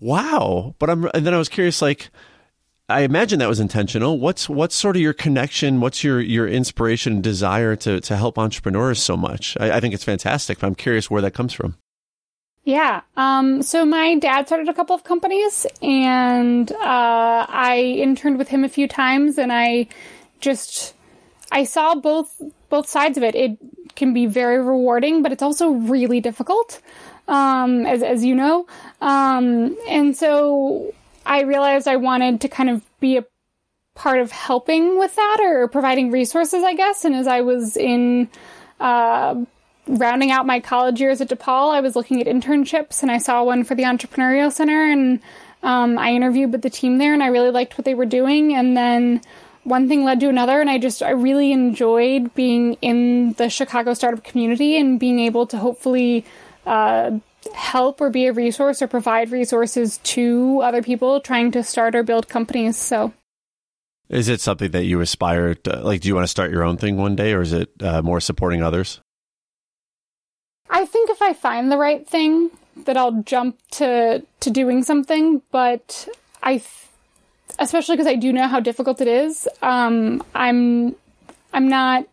[0.00, 0.74] wow.
[0.78, 2.10] But I'm, and then I was curious, like,
[2.88, 4.18] I imagine that was intentional.
[4.20, 5.80] What's what's sort of your connection?
[5.80, 9.56] What's your your inspiration and desire to to help entrepreneurs so much?
[9.58, 10.62] I, I think it's fantastic.
[10.62, 11.76] I'm curious where that comes from.
[12.62, 13.02] Yeah.
[13.16, 18.64] Um, so my dad started a couple of companies, and uh, I interned with him
[18.64, 19.88] a few times, and I
[20.40, 20.94] just
[21.50, 23.34] I saw both both sides of it.
[23.34, 23.58] It
[23.96, 26.80] can be very rewarding, but it's also really difficult
[27.28, 28.66] um, as, as you know.
[29.00, 30.94] Um, and so
[31.26, 33.24] I realized I wanted to kind of be a
[33.94, 37.04] part of helping with that or providing resources, I guess.
[37.04, 38.28] And as I was in,
[38.78, 39.44] uh,
[39.88, 43.42] rounding out my college years at DePaul, I was looking at internships and I saw
[43.42, 45.20] one for the Entrepreneurial Center and
[45.62, 48.54] um, I interviewed with the team there and I really liked what they were doing.
[48.54, 49.20] And then
[49.64, 53.94] one thing led to another and I just, I really enjoyed being in the Chicago
[53.94, 56.24] startup community and being able to hopefully
[56.66, 57.18] uh,
[57.54, 62.02] help or be a resource or provide resources to other people trying to start or
[62.02, 62.76] build companies.
[62.76, 63.12] So
[64.08, 66.76] is it something that you aspire to, like, do you want to start your own
[66.76, 69.00] thing one day or is it uh, more supporting others?
[70.70, 72.50] I think if I find the right thing,
[72.84, 75.42] that I'll jump to to doing something.
[75.50, 76.08] But
[76.42, 76.62] I,
[77.58, 79.48] especially because I do know how difficult it is.
[79.62, 80.94] Um, I'm
[81.52, 82.06] I'm not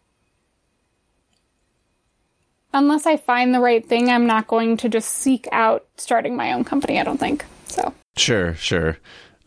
[2.73, 4.09] unless I find the right thing.
[4.09, 6.99] I'm not going to just seek out starting my own company.
[6.99, 7.93] I don't think so.
[8.17, 8.97] Sure, sure.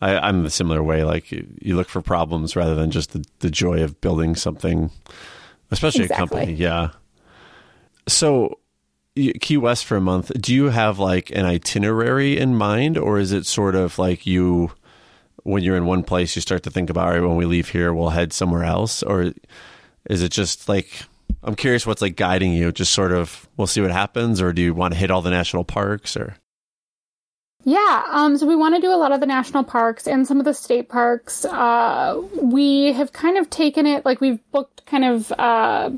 [0.01, 1.03] I, am the similar way.
[1.03, 4.91] Like you, you, look for problems rather than just the, the joy of building something,
[5.71, 6.25] especially exactly.
[6.25, 6.53] a company.
[6.53, 6.89] Yeah.
[8.07, 8.59] So
[9.17, 10.31] Key West for a month.
[10.39, 14.71] Do you have like an itinerary in mind, or is it sort of like you,
[15.43, 17.69] when you're in one place, you start to think about, all right, when we leave
[17.69, 19.33] here, we'll head somewhere else, or
[20.09, 21.03] is it just like
[21.43, 22.71] I'm curious what's like guiding you?
[22.71, 25.29] Just sort of, we'll see what happens, or do you want to hit all the
[25.29, 26.35] national parks, or?
[27.63, 30.39] Yeah, um, so we want to do a lot of the national parks and some
[30.39, 31.43] of the state parks.
[31.43, 35.91] Uh, we have kind of taken it like we've booked kind of uh,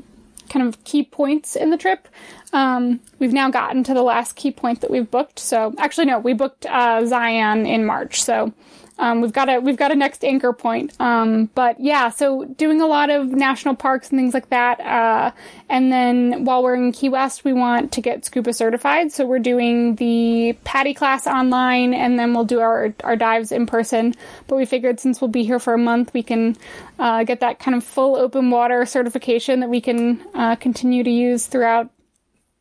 [0.48, 2.08] kind of key points in the trip.
[2.52, 5.38] Um, we've now gotten to the last key point that we've booked.
[5.38, 8.22] So actually, no, we booked uh, Zion in March.
[8.22, 8.52] So
[9.00, 10.92] um, we've got a we've got a next anchor point.
[11.00, 14.78] Um, but yeah, so doing a lot of national parks and things like that.
[14.80, 15.30] Uh,
[15.70, 19.10] and then while we're in Key West, we want to get scuba certified.
[19.10, 23.64] So we're doing the PADI class online, and then we'll do our our dives in
[23.64, 24.14] person.
[24.46, 26.58] But we figured since we'll be here for a month, we can
[26.98, 31.10] uh, get that kind of full open water certification that we can uh, continue to
[31.10, 31.88] use throughout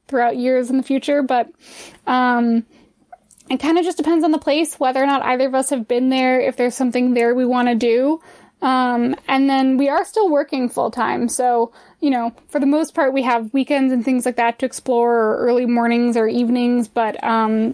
[0.07, 1.21] throughout years in the future.
[1.21, 1.51] But
[2.07, 2.65] um,
[3.49, 5.87] it kind of just depends on the place, whether or not either of us have
[5.87, 8.21] been there, if there's something there we want to do.
[8.61, 11.29] Um, and then we are still working full time.
[11.29, 14.65] So, you know, for the most part, we have weekends and things like that to
[14.65, 16.87] explore, or early mornings or evenings.
[16.87, 17.73] But um,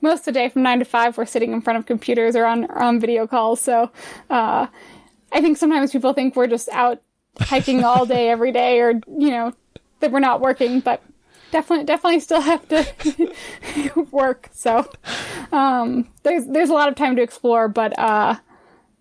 [0.00, 2.46] most of the day from nine to five, we're sitting in front of computers or
[2.46, 3.60] on, on video calls.
[3.60, 3.90] So,
[4.30, 4.68] uh,
[5.32, 7.02] I think sometimes people think we're just out
[7.40, 9.52] hiking all day, every day, or, you know,
[10.00, 10.80] that we're not working.
[10.80, 11.02] But
[11.56, 14.50] definitely definitely still have to work.
[14.52, 14.88] So
[15.52, 18.36] um, there's there's a lot of time to explore, but uh,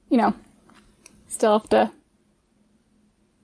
[0.09, 0.33] you know,
[1.27, 1.91] still have to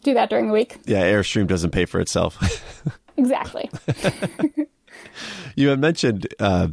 [0.04, 0.78] do that during the week.
[0.86, 2.38] Yeah, Airstream doesn't pay for itself.
[3.18, 3.70] exactly.
[5.56, 6.70] you had mentioned uh,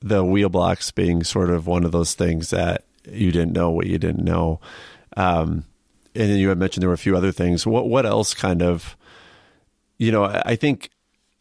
[0.00, 3.86] the wheel blocks being sort of one of those things that you didn't know what
[3.86, 4.60] you didn't know.
[5.16, 5.64] Um,
[6.14, 7.66] and then you had mentioned there were a few other things.
[7.66, 8.96] What what else kind of,
[9.98, 10.90] you know, I think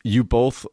[0.03, 0.65] you both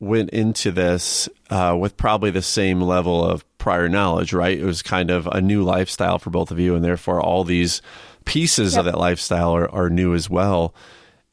[0.00, 4.58] went into this uh, with probably the same level of prior knowledge, right?
[4.58, 7.80] It was kind of a new lifestyle for both of you, and therefore all these
[8.24, 8.80] pieces yep.
[8.80, 10.74] of that lifestyle are, are new as well.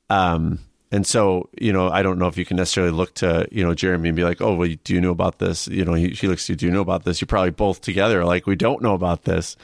[0.09, 0.59] Um,
[0.91, 3.75] and so, you know, I don't know if you can necessarily look to, you know,
[3.75, 5.67] Jeremy and be like, oh, well, do you know about this?
[5.67, 7.21] You know, he, looks to you, do you know about this?
[7.21, 9.55] You're probably both together like, we don't know about this.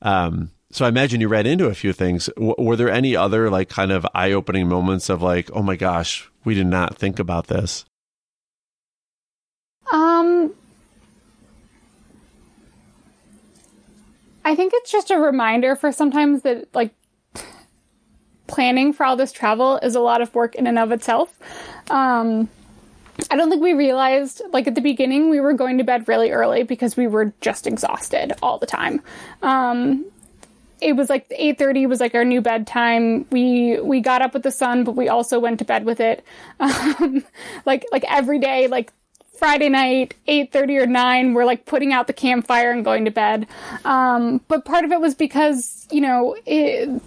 [0.00, 2.30] Um, so I imagine you read into a few things.
[2.36, 5.76] W- were there any other like kind of eye opening moments of like, oh my
[5.76, 7.84] gosh, we did not think about this?
[9.92, 10.54] Um,
[14.44, 16.94] I think it's just a reminder for sometimes that like
[18.46, 21.38] planning for all this travel is a lot of work in and of itself.
[21.90, 22.48] Um,
[23.30, 26.30] I don't think we realized, like at the beginning, we were going to bed really
[26.30, 29.02] early because we were just exhausted all the time.
[29.42, 30.06] Um,
[30.80, 33.26] it was like 8:30 was like our new bedtime.
[33.30, 36.24] We we got up with the sun, but we also went to bed with it.
[36.60, 37.24] Um,
[37.66, 38.92] like like every day, like
[39.40, 43.46] Friday night, 8:30 or 9, we're like putting out the campfire and going to bed.
[43.84, 47.00] Um, but part of it was because, you know, it,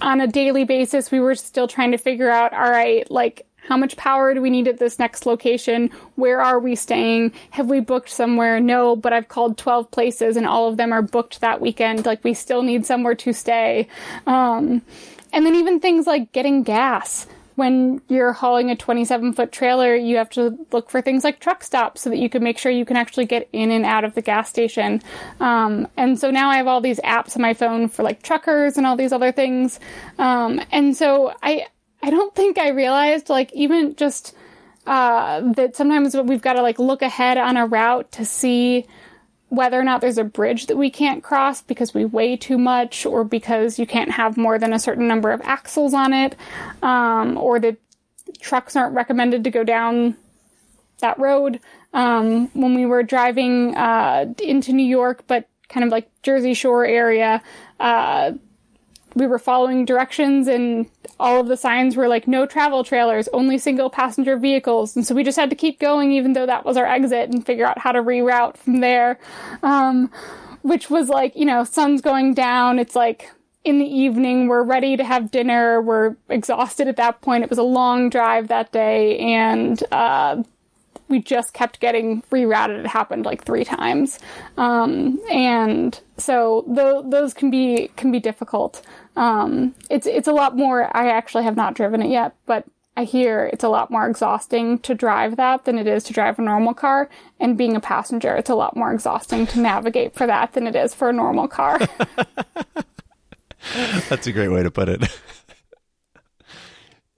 [0.00, 3.76] on a daily basis, we were still trying to figure out, all right, like how
[3.76, 5.90] much power do we need at this next location?
[6.16, 7.32] Where are we staying?
[7.50, 8.60] Have we booked somewhere?
[8.60, 12.04] No, but I've called 12 places and all of them are booked that weekend.
[12.04, 13.88] Like we still need somewhere to stay.
[14.26, 14.82] Um,
[15.32, 17.26] and then even things like getting gas.
[17.54, 21.62] When you're hauling a 27 foot trailer, you have to look for things like truck
[21.62, 24.14] stops so that you can make sure you can actually get in and out of
[24.14, 25.02] the gas station.
[25.38, 28.78] Um, and so now I have all these apps on my phone for like truckers
[28.78, 29.78] and all these other things.
[30.18, 31.66] Um, and so I,
[32.02, 34.34] I don't think I realized, like, even just
[34.86, 38.86] uh, that sometimes we've got to like look ahead on a route to see
[39.48, 43.04] whether or not there's a bridge that we can't cross because we weigh too much
[43.04, 46.34] or because you can't have more than a certain number of axles on it
[46.82, 47.76] um, or that
[48.40, 50.16] trucks aren't recommended to go down
[51.00, 51.60] that road.
[51.92, 56.86] Um, when we were driving uh, into New York, but kind of like Jersey Shore
[56.86, 57.42] area,
[57.78, 58.32] uh,
[59.14, 60.86] we were following directions and
[61.20, 64.96] all of the signs were like no travel trailers, only single passenger vehicles.
[64.96, 67.44] And so we just had to keep going even though that was our exit and
[67.44, 69.18] figure out how to reroute from there.
[69.62, 70.10] Um,
[70.62, 72.78] which was like, you know, sun's going down.
[72.78, 73.30] It's like
[73.64, 74.48] in the evening.
[74.48, 75.80] We're ready to have dinner.
[75.82, 77.44] We're exhausted at that point.
[77.44, 80.42] It was a long drive that day and, uh,
[81.12, 82.80] we just kept getting rerouted.
[82.80, 84.18] It happened like three times,
[84.56, 88.82] um, and so th- those can be can be difficult.
[89.16, 90.94] Um, it's it's a lot more.
[90.96, 92.64] I actually have not driven it yet, but
[92.96, 96.38] I hear it's a lot more exhausting to drive that than it is to drive
[96.38, 97.08] a normal car.
[97.40, 100.76] And being a passenger, it's a lot more exhausting to navigate for that than it
[100.76, 101.80] is for a normal car.
[104.08, 105.04] That's a great way to put it.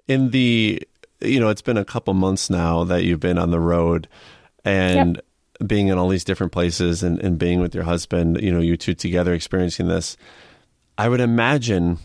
[0.07, 0.81] In the,
[1.21, 4.07] you know, it's been a couple months now that you've been on the road
[4.65, 5.25] and yep.
[5.69, 8.77] being in all these different places and, and being with your husband, you know, you
[8.77, 10.17] two together experiencing this.
[10.97, 11.99] I would imagine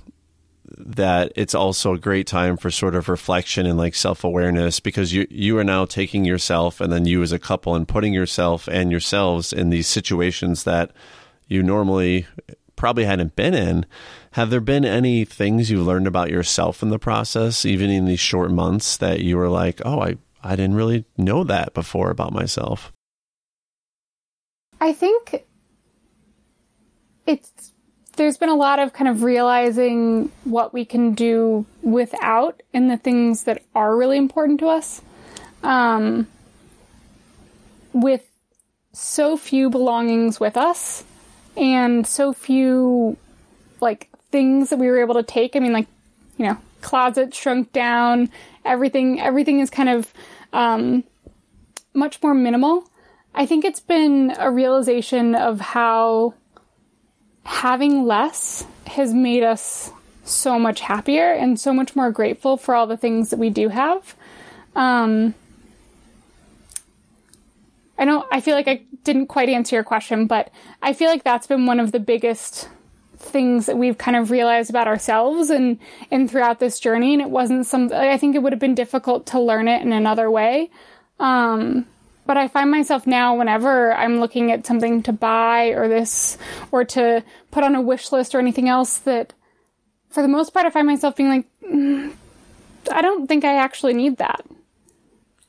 [0.77, 5.27] that it's also a great time for sort of reflection and like self-awareness because you
[5.29, 8.91] you are now taking yourself and then you as a couple and putting yourself and
[8.91, 10.91] yourselves in these situations that
[11.47, 12.27] you normally
[12.75, 13.85] probably hadn't been in.
[14.33, 18.19] Have there been any things you learned about yourself in the process even in these
[18.19, 22.31] short months that you were like oh i i didn't really know that before about
[22.31, 22.93] myself
[24.79, 25.45] i think
[27.25, 27.73] it's
[28.19, 32.97] there's been a lot of kind of realizing what we can do without and the
[32.97, 35.01] things that are really important to us.
[35.63, 36.27] Um,
[37.93, 38.25] with
[38.91, 41.05] so few belongings with us
[41.55, 43.15] and so few
[43.79, 45.55] like things that we were able to take.
[45.55, 45.87] I mean, like,
[46.37, 48.29] you know, closet shrunk down,
[48.65, 50.13] everything, everything is kind of,
[50.51, 51.05] um,
[51.93, 52.83] much more minimal.
[53.33, 56.33] I think it's been a realization of how
[57.49, 59.91] having less has made us
[60.23, 63.69] so much happier and so much more grateful for all the things that we do
[63.69, 64.15] have.
[64.75, 65.33] Um,
[67.97, 70.51] I don't, I feel like I didn't quite answer your question, but
[70.83, 72.69] I feel like that's been one of the biggest
[73.17, 75.79] things that we've kind of realized about ourselves and,
[76.11, 77.13] and throughout this journey.
[77.13, 79.91] And it wasn't some, I think it would have been difficult to learn it in
[79.91, 80.69] another way.
[81.19, 81.87] Um,
[82.29, 86.37] but I find myself now whenever I'm looking at something to buy or this
[86.71, 89.33] or to put on a wish list or anything else that
[90.11, 92.13] for the most part I find myself being like mm,
[92.91, 94.45] I don't think I actually need that.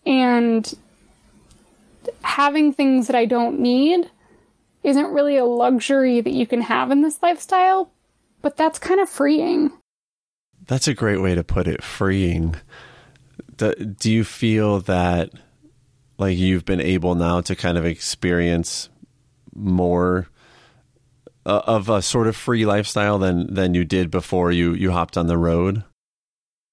[0.06, 0.72] And
[2.22, 4.10] having things that I don't need
[4.82, 7.92] isn't really a luxury that you can have in this lifestyle,
[8.40, 9.70] but that's kind of freeing.
[10.66, 12.56] That's a great way to put it, freeing.
[13.58, 15.28] Do, do you feel that
[16.20, 18.88] like you've been able now to kind of experience
[19.54, 20.28] more
[21.46, 25.16] uh, of a sort of free lifestyle than than you did before you you hopped
[25.16, 25.82] on the road?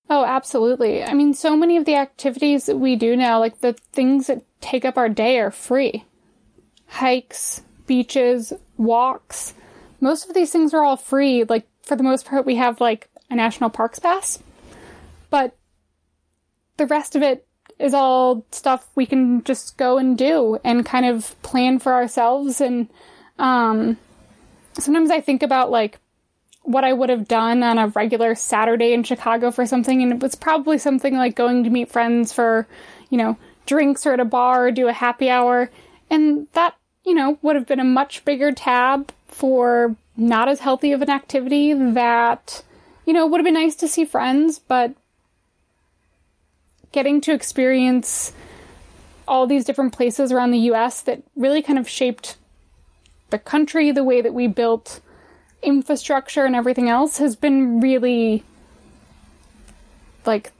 [0.09, 1.03] Oh, absolutely.
[1.03, 4.43] I mean, so many of the activities that we do now, like the things that
[4.61, 6.05] take up our day are free.
[6.87, 9.53] Hikes, beaches, walks.
[9.99, 11.43] Most of these things are all free.
[11.43, 14.39] Like for the most part we have like a national parks pass.
[15.29, 15.57] But
[16.77, 17.46] the rest of it
[17.79, 22.59] is all stuff we can just go and do and kind of plan for ourselves.
[22.59, 22.87] And
[23.37, 23.97] um,
[24.73, 25.99] sometimes I think about like
[26.63, 30.19] what I would have done on a regular Saturday in Chicago for something, and it
[30.19, 32.67] was probably something like going to meet friends for,
[33.09, 35.69] you know, drinks or at a bar or do a happy hour.
[36.09, 40.91] And that, you know, would have been a much bigger tab for not as healthy
[40.91, 42.63] of an activity that,
[43.05, 44.93] you know, would have been nice to see friends, but
[46.91, 48.33] getting to experience
[49.27, 52.37] all these different places around the US that really kind of shaped
[53.29, 55.01] the country, the way that we built
[55.61, 58.43] infrastructure and everything else has been really
[60.25, 60.51] like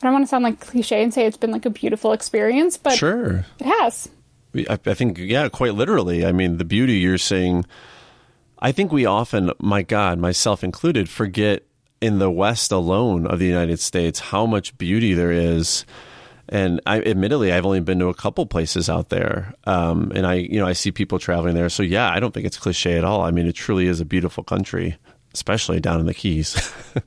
[0.00, 2.76] I don't want to sound like cliche and say it's been like a beautiful experience,
[2.76, 4.08] but sure, it has.
[4.54, 6.24] I, I think, yeah, quite literally.
[6.24, 7.64] I mean, the beauty you're saying.
[8.60, 11.62] I think we often, my God, myself included, forget
[12.00, 15.84] in the West alone of the United States how much beauty there is.
[16.48, 20.34] And I, admittedly, I've only been to a couple places out there, um, and I,
[20.34, 21.68] you know, I see people traveling there.
[21.68, 23.20] So yeah, I don't think it's cliche at all.
[23.20, 24.96] I mean, it truly is a beautiful country,
[25.34, 26.72] especially down in the Keys.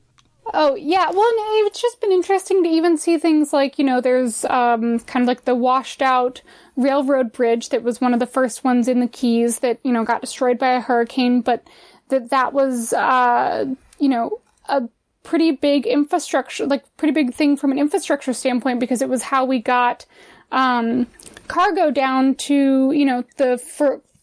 [0.54, 1.32] Oh yeah, well,
[1.66, 5.28] it's just been interesting to even see things like you know, there's um, kind of
[5.28, 6.42] like the washed out
[6.76, 10.04] railroad bridge that was one of the first ones in the Keys that you know
[10.04, 11.66] got destroyed by a hurricane, but
[12.10, 13.66] that that was uh,
[13.98, 14.42] you know
[14.72, 14.90] a
[15.24, 19.46] pretty big infrastructure, like pretty big thing from an infrastructure standpoint because it was how
[19.46, 20.06] we got
[20.52, 21.08] um,
[21.48, 23.62] cargo down to you know the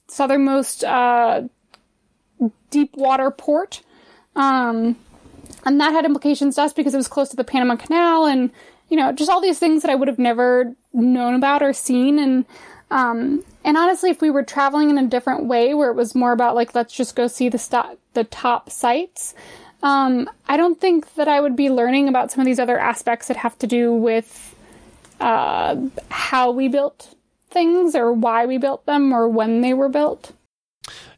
[0.08, 1.42] southernmost uh,
[2.70, 3.82] deep water port.
[4.34, 4.96] Um,
[5.64, 8.50] and that had implications to us because it was close to the Panama Canal and
[8.88, 12.18] you know just all these things that I would have never known about or seen
[12.18, 12.44] and
[12.90, 16.32] um, and honestly if we were traveling in a different way where it was more
[16.32, 19.34] about like let's just go see the st- the top sites
[19.82, 23.28] um, I don't think that I would be learning about some of these other aspects
[23.28, 24.54] that have to do with
[25.20, 25.76] uh,
[26.10, 27.14] how we built
[27.50, 30.32] things or why we built them or when they were built.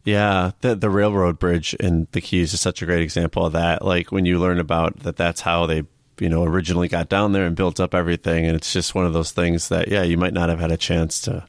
[0.04, 3.84] Yeah, the the railroad bridge in the Keys is such a great example of that.
[3.84, 5.84] Like when you learn about that, that's how they
[6.18, 9.12] you know originally got down there and built up everything, and it's just one of
[9.12, 11.46] those things that yeah, you might not have had a chance to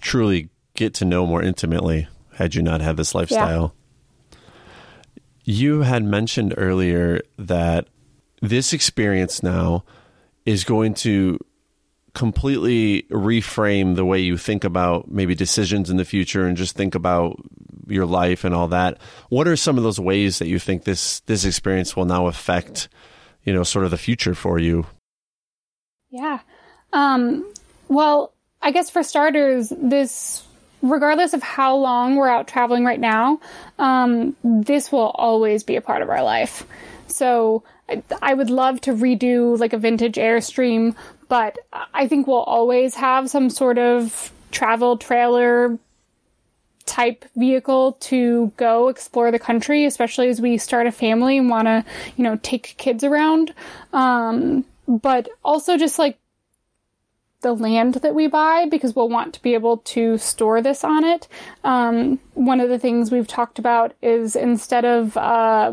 [0.00, 3.74] truly get to know more intimately had you not had this lifestyle.
[5.46, 7.86] You had mentioned earlier that
[8.42, 9.84] this experience now
[10.44, 11.38] is going to
[12.14, 16.96] completely reframe the way you think about maybe decisions in the future and just think
[16.96, 17.36] about
[17.86, 18.98] your life and all that.
[19.28, 22.88] What are some of those ways that you think this this experience will now affect,
[23.44, 24.86] you know, sort of the future for you?
[26.10, 26.40] Yeah.
[26.92, 27.52] Um,
[27.86, 28.32] well,
[28.62, 30.42] I guess for starters, this
[30.90, 33.40] regardless of how long we're out traveling right now,
[33.78, 36.66] um, this will always be a part of our life.
[37.06, 40.94] So I, I would love to redo like a vintage Airstream,
[41.28, 41.58] but
[41.94, 45.78] I think we'll always have some sort of travel trailer
[46.86, 51.66] type vehicle to go explore the country, especially as we start a family and want
[51.66, 51.84] to,
[52.16, 53.52] you know, take kids around.
[53.92, 56.16] Um, but also just like
[57.42, 61.04] the land that we buy because we'll want to be able to store this on
[61.04, 61.28] it.
[61.64, 65.72] Um, one of the things we've talked about is instead of, uh,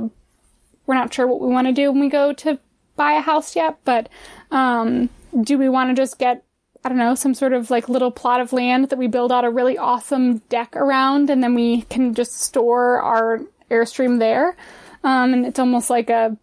[0.85, 2.59] we're not sure what we want to do when we go to
[2.95, 4.09] buy a house yet, but
[4.51, 5.09] um,
[5.41, 6.43] do we want to just get
[6.85, 9.45] I don't know, some sort of like little plot of land that we build out
[9.45, 13.39] a really awesome deck around and then we can just store our
[13.71, 14.57] Airstream there.
[15.03, 16.37] Um, and it's almost like a,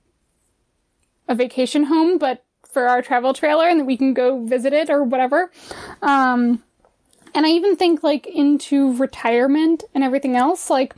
[1.28, 2.42] a vacation home, but
[2.72, 5.50] for our travel trailer and that we can go visit it or whatever.
[6.02, 6.62] Um,
[7.34, 10.94] and I even think like into retirement and everything else, like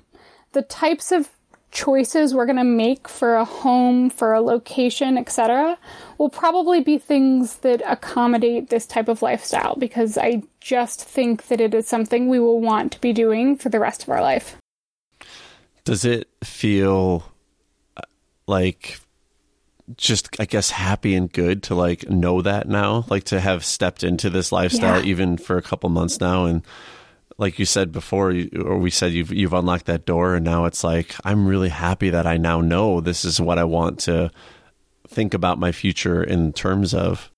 [0.53, 1.31] the types of
[1.73, 5.79] choices we're going to make for a home, for a location, etc.,
[6.19, 11.61] will probably be things that accommodate this type of lifestyle because I just think that
[11.61, 14.57] it is something we will want to be doing for the rest of our life.
[15.85, 17.25] Does it feel
[17.97, 18.03] uh,
[18.47, 19.01] like
[19.97, 24.05] just I guess happy and good to like know that now, like to have stepped
[24.05, 25.11] into this lifestyle yeah.
[25.11, 26.63] even for a couple months now and
[27.39, 30.85] like you said before, or we said you've you've unlocked that door, and now it's
[30.85, 34.31] like I'm really happy that I now know this is what I want to
[35.09, 37.31] think about my future in terms of.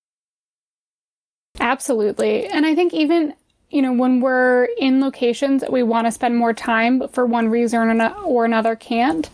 [1.61, 3.35] Absolutely, and I think even
[3.71, 7.25] you know when we're in locations that we want to spend more time, but for
[7.25, 7.81] one reason
[8.25, 9.29] or another can't,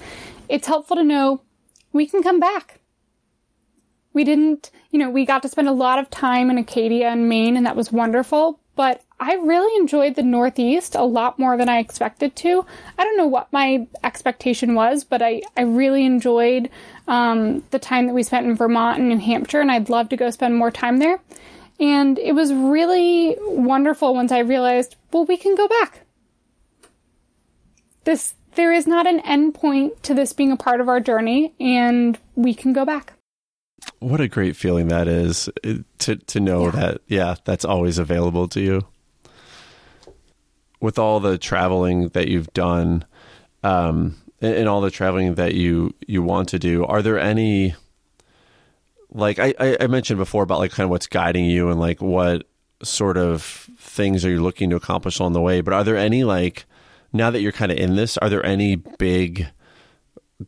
[0.49, 1.43] it's helpful to know
[1.93, 2.80] we can come back.
[4.13, 7.29] We didn't, you know, we got to spend a lot of time in Acadia and
[7.29, 8.59] Maine, and that was wonderful.
[8.75, 12.65] But I really enjoyed the Northeast a lot more than I expected to.
[12.99, 16.71] I don't know what my expectation was, but I, I really enjoyed
[17.07, 20.17] um, the time that we spent in Vermont and New Hampshire, and I'd love to
[20.17, 21.21] go spend more time there.
[21.79, 26.01] And it was really wonderful once I realized, well, we can go back.
[28.05, 31.55] This there is not an end point to this being a part of our journey,
[31.61, 33.13] and we can go back.
[33.99, 36.71] What a great feeling that is uh, to to know yeah.
[36.71, 38.87] that yeah, that's always available to you.
[40.81, 43.05] With all the traveling that you've done,
[43.63, 47.75] um, and, and all the traveling that you you want to do, are there any
[49.13, 52.47] like I, I mentioned before about like kind of what's guiding you and like what
[52.83, 53.43] sort of
[53.77, 55.61] things are you looking to accomplish along the way?
[55.61, 56.65] But are there any like
[57.13, 59.49] now that you're kind of in this, are there any big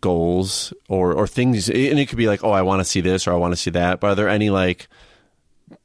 [0.01, 3.27] goals or or things and it could be like oh i want to see this
[3.27, 4.01] or i want to see that.
[4.01, 4.89] But are there any like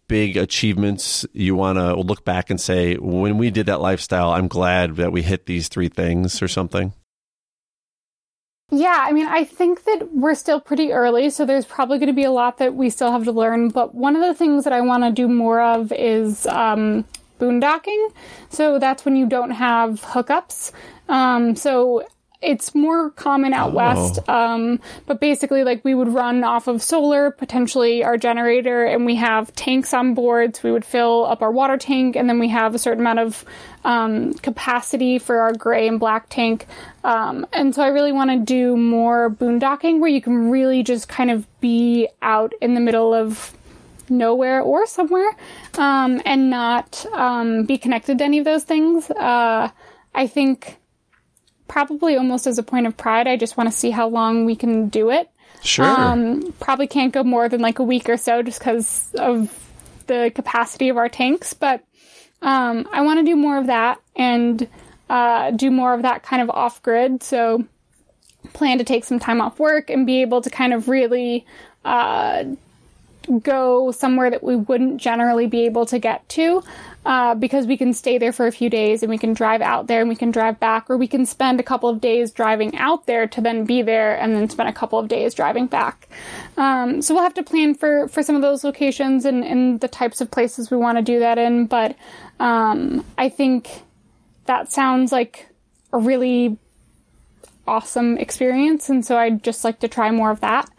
[0.07, 4.47] big achievements you want to look back and say when we did that lifestyle i'm
[4.47, 6.93] glad that we hit these three things or something?
[8.69, 12.13] Yeah i mean i think that we're still pretty early so there's probably going to
[12.13, 13.69] be a lot that we still have to learn.
[13.69, 17.05] But one of the things that i want to do more of is um,
[17.39, 18.11] boondocking.
[18.49, 20.71] So that's when you don't have hookups.
[21.09, 22.05] Um, so
[22.41, 23.75] it's more common out Oh.
[23.75, 24.29] west.
[24.29, 29.15] Um, but basically, like we would run off of solar, potentially our generator, and we
[29.15, 30.55] have tanks on board.
[30.55, 33.19] So we would fill up our water tank, and then we have a certain amount
[33.19, 33.45] of
[33.83, 36.67] um, capacity for our gray and black tank.
[37.03, 41.07] Um, and so I really want to do more boondocking where you can really just
[41.07, 43.53] kind of be out in the middle of
[44.09, 45.35] nowhere or somewhere
[45.77, 49.09] um, and not um, be connected to any of those things.
[49.11, 49.69] Uh,
[50.15, 50.77] I think
[51.67, 54.55] probably almost as a point of pride, I just want to see how long we
[54.55, 55.29] can do it.
[55.63, 55.85] Sure.
[55.85, 59.51] Um, probably can't go more than like a week or so just because of
[60.07, 61.53] the capacity of our tanks.
[61.53, 61.83] But
[62.41, 64.67] um, I want to do more of that and
[65.09, 67.23] uh, do more of that kind of off grid.
[67.23, 67.65] So
[68.53, 71.45] plan to take some time off work and be able to kind of really
[71.83, 72.43] uh,
[73.43, 76.63] go somewhere that we wouldn't generally be able to get to
[77.05, 79.87] uh, because we can stay there for a few days and we can drive out
[79.87, 82.75] there and we can drive back, or we can spend a couple of days driving
[82.77, 86.07] out there to then be there and then spend a couple of days driving back.
[86.57, 89.87] Um, so we'll have to plan for, for some of those locations and, and the
[89.87, 91.65] types of places we want to do that in.
[91.67, 91.95] But
[92.39, 93.69] um, I think
[94.45, 95.47] that sounds like
[95.93, 96.57] a really
[97.67, 98.89] awesome experience.
[98.89, 100.69] And so I'd just like to try more of that.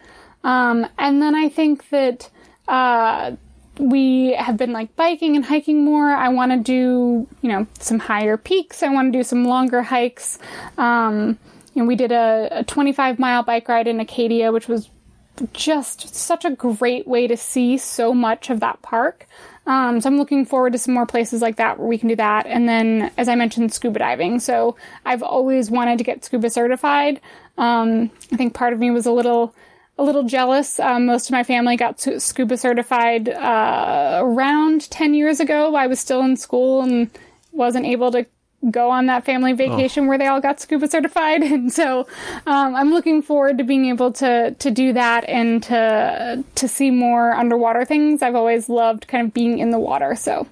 [0.45, 2.31] Um, and then I think that
[2.69, 3.33] uh,
[3.79, 6.11] we have been like biking and hiking more.
[6.11, 8.83] I want to do, you know, some higher peaks.
[8.83, 10.39] I want to do some longer hikes.
[10.77, 11.39] Um,
[11.79, 14.91] know, we did a, a 25 mile bike ride in Acadia, which was
[15.53, 19.27] just such a great way to see so much of that park.
[19.67, 22.17] Um, so I'm looking forward to some more places like that where we can do
[22.17, 22.47] that.
[22.47, 24.41] And then, as I mentioned, scuba diving.
[24.41, 27.21] So I've always wanted to get scuba certified.
[27.57, 29.55] Um, I think part of me was a little
[29.99, 30.79] a little jealous.
[30.79, 35.75] Um, most of my family got scuba certified uh, around 10 years ago.
[35.75, 37.11] I was still in school and
[37.53, 38.27] wasn't able to
[38.71, 41.43] go on that family vacation where they all got scuba certified.
[41.49, 42.07] And so
[42.47, 46.91] um, I'm looking forward to being able to to do that and to to see
[46.91, 48.23] more underwater things.
[48.23, 50.15] I've always loved kind of being in the water.
[50.15, 50.47] So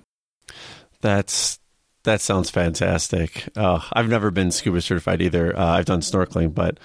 [1.01, 1.59] That's
[2.05, 3.49] that sounds fantastic.
[3.57, 5.57] Uh, I've never been scuba certified either.
[5.57, 6.79] Uh, I've done snorkeling, but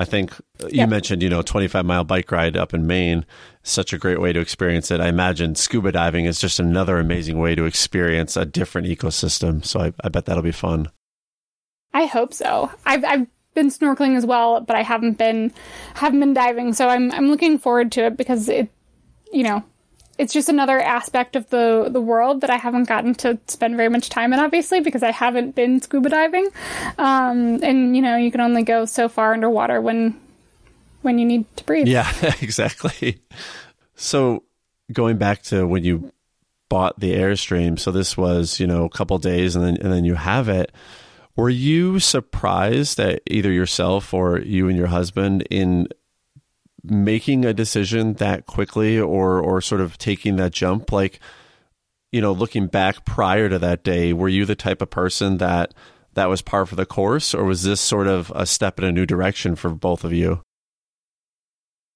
[0.00, 0.32] I think
[0.62, 0.86] uh, you Yeah.
[0.86, 3.26] mentioned you know 25 mile bike ride up in Maine.
[3.62, 4.98] Such a great way to experience it.
[5.00, 9.62] I imagine scuba diving is just another amazing way to experience a different ecosystem.
[9.64, 10.88] So I, I bet that'll be fun.
[11.92, 12.70] I hope so.
[12.86, 15.52] I've I've been snorkeling as well, but I haven't been
[15.94, 16.72] haven't been diving.
[16.72, 18.70] So I'm I'm looking forward to it because it
[19.32, 19.62] you know
[20.20, 23.88] it's just another aspect of the the world that I haven't gotten to spend very
[23.88, 26.46] much time in, obviously, because I haven't been scuba diving.
[26.98, 30.20] Um, and you know, you can only go so far underwater when
[31.00, 31.88] when you need to breathe.
[31.88, 32.12] Yeah,
[32.42, 33.22] exactly.
[33.94, 34.44] So
[34.92, 36.12] going back to when you
[36.68, 40.04] bought the Airstream, so this was, you know, a couple days and then and then
[40.04, 40.70] you have it.
[41.34, 45.88] Were you surprised that either yourself or you and your husband in
[46.82, 51.20] making a decision that quickly or or sort of taking that jump like
[52.12, 55.74] you know, looking back prior to that day, were you the type of person that
[56.14, 58.92] that was par for the course or was this sort of a step in a
[58.92, 60.42] new direction for both of you?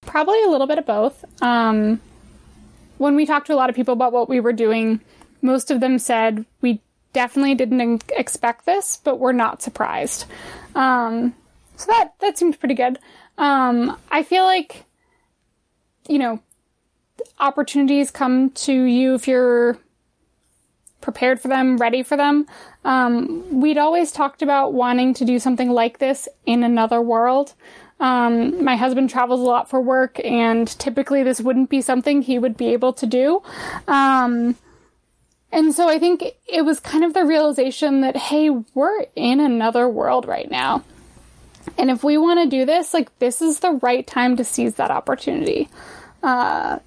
[0.02, 1.24] Probably a little bit of both.
[1.42, 2.00] Um,
[2.98, 5.00] when we talked to a lot of people about what we were doing,
[5.42, 6.80] most of them said we
[7.12, 10.26] definitely didn't expect this, but we're not surprised.
[10.76, 11.34] Um,
[11.76, 13.00] so that that seemed pretty good.
[13.36, 14.84] Um, I feel like,
[16.08, 16.40] you know,
[17.38, 19.78] opportunities come to you if you're
[21.00, 22.46] prepared for them, ready for them.
[22.84, 27.54] Um, we'd always talked about wanting to do something like this in another world.
[28.00, 32.38] Um, my husband travels a lot for work, and typically this wouldn't be something he
[32.38, 33.42] would be able to do.
[33.86, 34.56] Um,
[35.52, 39.88] and so I think it was kind of the realization that, hey, we're in another
[39.88, 40.82] world right now.
[41.78, 44.74] And if we want to do this, like, this is the right time to seize
[44.76, 45.68] that opportunity.
[46.22, 46.78] Uh,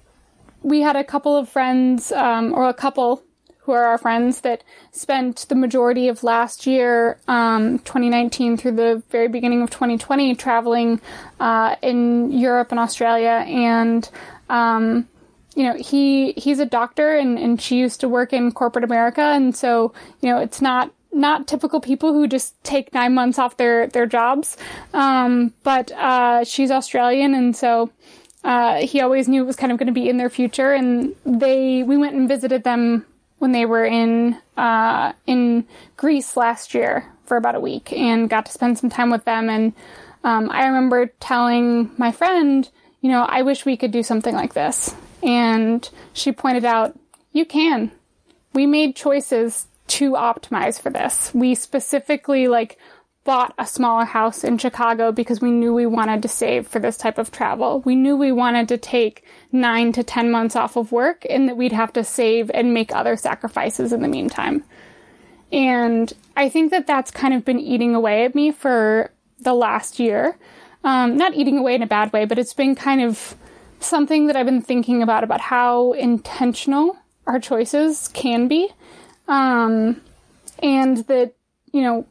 [0.62, 3.22] we had a couple of friends, um, or a couple
[3.60, 9.02] who are our friends that spent the majority of last year, um, 2019 through the
[9.10, 11.00] very beginning of 2020, traveling
[11.38, 13.44] uh, in Europe and Australia.
[13.46, 14.08] And,
[14.48, 15.06] um,
[15.54, 19.20] you know, he he's a doctor, and, and she used to work in corporate America,
[19.20, 23.56] and so you know, it's not not typical people who just take nine months off
[23.56, 24.56] their their jobs.
[24.94, 27.90] Um, but uh, she's Australian, and so
[28.44, 30.72] uh, he always knew it was kind of going to be in their future.
[30.72, 33.04] And they we went and visited them
[33.38, 35.66] when they were in uh, in
[35.96, 39.50] Greece last year for about a week, and got to spend some time with them.
[39.50, 39.74] And
[40.24, 42.68] um, I remember telling my friend,
[43.00, 44.94] you know, I wish we could do something like this.
[45.22, 46.98] And she pointed out,
[47.32, 47.90] you can.
[48.52, 51.32] We made choices to optimize for this.
[51.34, 52.78] We specifically like
[53.24, 56.96] bought a smaller house in Chicago because we knew we wanted to save for this
[56.96, 57.80] type of travel.
[57.80, 61.56] We knew we wanted to take nine to 10 months off of work and that
[61.56, 64.64] we'd have to save and make other sacrifices in the meantime.
[65.52, 69.10] And I think that that's kind of been eating away at me for
[69.40, 70.38] the last year.
[70.84, 73.34] Um, not eating away in a bad way, but it's been kind of
[73.80, 78.70] something that I've been thinking about about how intentional our choices can be.
[79.28, 80.00] Um,
[80.60, 81.34] and that,
[81.72, 82.06] you know,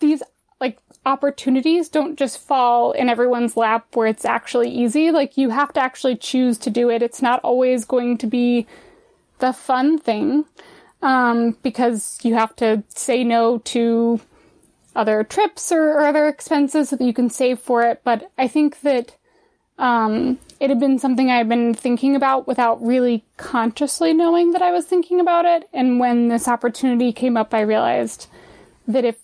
[0.00, 0.22] these
[0.60, 5.10] like opportunities don't just fall in everyone's lap where it's actually easy.
[5.10, 7.02] Like you have to actually choose to do it.
[7.02, 8.66] It's not always going to be
[9.38, 10.44] the fun thing
[11.02, 14.20] um, because you have to say no to
[14.96, 18.00] other trips or, or, other expenses so that you can save for it.
[18.02, 19.14] But I think that
[19.78, 24.62] um, it had been something I had been thinking about without really consciously knowing that
[24.62, 25.68] I was thinking about it.
[25.72, 28.26] And when this opportunity came up, I realized
[28.86, 29.16] that if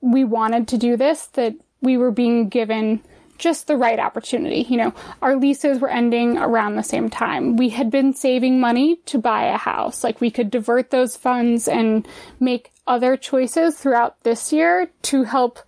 [0.00, 3.02] we wanted to do this, that we were being given
[3.38, 4.66] just the right opportunity.
[4.68, 7.56] You know, our leases were ending around the same time.
[7.56, 10.04] We had been saving money to buy a house.
[10.04, 12.06] Like we could divert those funds and
[12.38, 15.58] make other choices throughout this year to help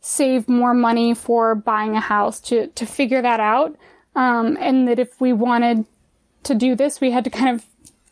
[0.00, 3.76] save more money for buying a house to, to figure that out.
[4.14, 5.84] Um, and that if we wanted
[6.44, 7.64] to do this, we had to kind of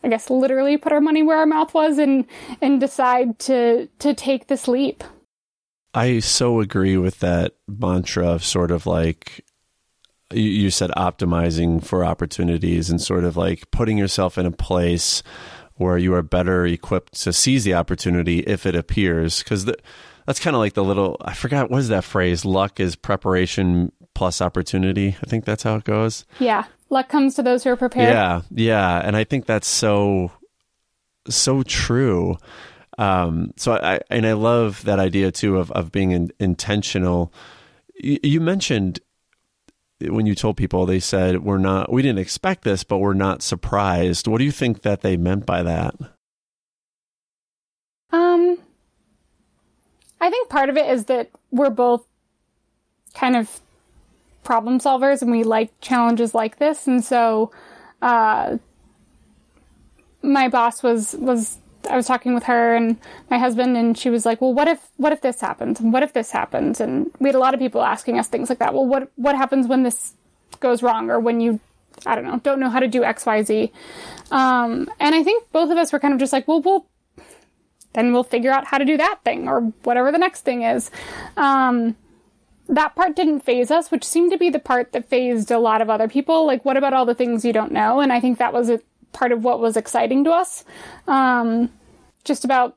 [0.03, 2.25] I guess literally put our money where our mouth was and
[2.61, 5.03] and decide to to take this leap.
[5.93, 9.43] I so agree with that mantra of sort of like
[10.31, 15.23] you said optimizing for opportunities and sort of like putting yourself in a place
[15.75, 19.65] where you are better equipped to seize the opportunity if it appears because
[20.25, 23.91] that's kind of like the little i forgot what is that phrase luck is preparation
[24.17, 25.15] plus opportunity.
[25.21, 26.25] I think that's how it goes.
[26.39, 26.63] Yeah.
[26.89, 28.09] Luck comes to those who are prepared.
[28.09, 28.41] Yeah.
[28.49, 28.99] Yeah.
[29.05, 30.31] And i think that's so
[31.29, 32.37] so true.
[32.97, 37.31] Um, so I and I love that idea too of of being in, intentional.
[37.93, 39.01] You, you mentioned
[40.01, 43.43] when you told people they said we're not we didn't expect this but we're not
[43.43, 44.27] surprised.
[44.27, 45.93] What do you think that they meant by that?
[48.11, 48.57] Um
[50.19, 52.03] i think part of it is that we're both
[53.13, 53.61] kind of
[54.47, 57.51] problem solvers and we like challenges like this and so
[58.01, 58.57] uh
[60.21, 61.57] my boss was was
[61.89, 62.97] I was talking with her and
[63.29, 65.79] my husband, and she was like, "Well, what if what if this happens?
[65.79, 68.49] And what if this happens?" And we had a lot of people asking us things
[68.49, 68.73] like that.
[68.73, 70.13] Well, what what happens when this
[70.59, 71.59] goes wrong, or when you,
[72.05, 73.71] I don't know, don't know how to do X, Y, Z?
[74.31, 76.85] Um, and I think both of us were kind of just like, "Well, we'll
[77.93, 80.91] then we'll figure out how to do that thing, or whatever the next thing is."
[81.37, 81.95] Um,
[82.69, 85.81] that part didn't faze us, which seemed to be the part that fazed a lot
[85.81, 86.45] of other people.
[86.45, 87.99] Like, what about all the things you don't know?
[87.99, 88.81] And I think that was a
[89.13, 90.65] part of what was exciting to us.
[91.07, 91.71] Um,
[92.23, 92.75] just about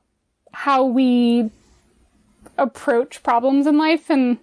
[0.53, 1.49] how we
[2.57, 4.37] approach problems in life and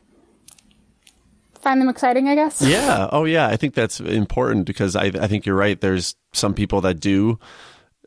[1.61, 2.63] find them exciting, I guess.
[2.63, 3.09] Yeah.
[3.11, 3.49] Oh, yeah.
[3.49, 5.81] I think that's important because I, I think you're right.
[5.81, 7.39] There's some people that do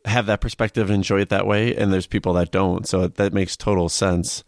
[0.04, 2.86] have that perspective and enjoy it that way, and there's people that don't.
[2.88, 4.42] So that makes total sense.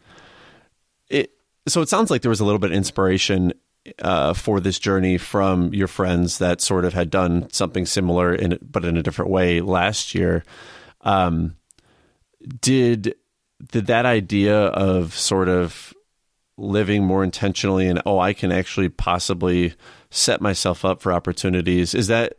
[1.08, 1.32] It
[1.66, 3.52] so it sounds like there was a little bit of inspiration
[4.00, 8.58] uh, for this journey from your friends that sort of had done something similar in
[8.62, 10.44] but in a different way last year.
[11.02, 11.56] Um,
[12.60, 13.14] did
[13.70, 15.94] did that idea of sort of
[16.56, 19.74] living more intentionally and oh, I can actually possibly
[20.10, 22.34] set myself up for opportunities is that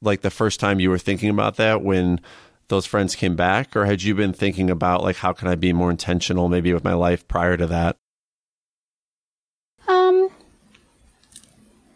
[0.00, 2.20] like the first time you were thinking about that when
[2.68, 5.72] those friends came back or had you been thinking about like how can I be
[5.72, 7.96] more intentional maybe with my life prior to that?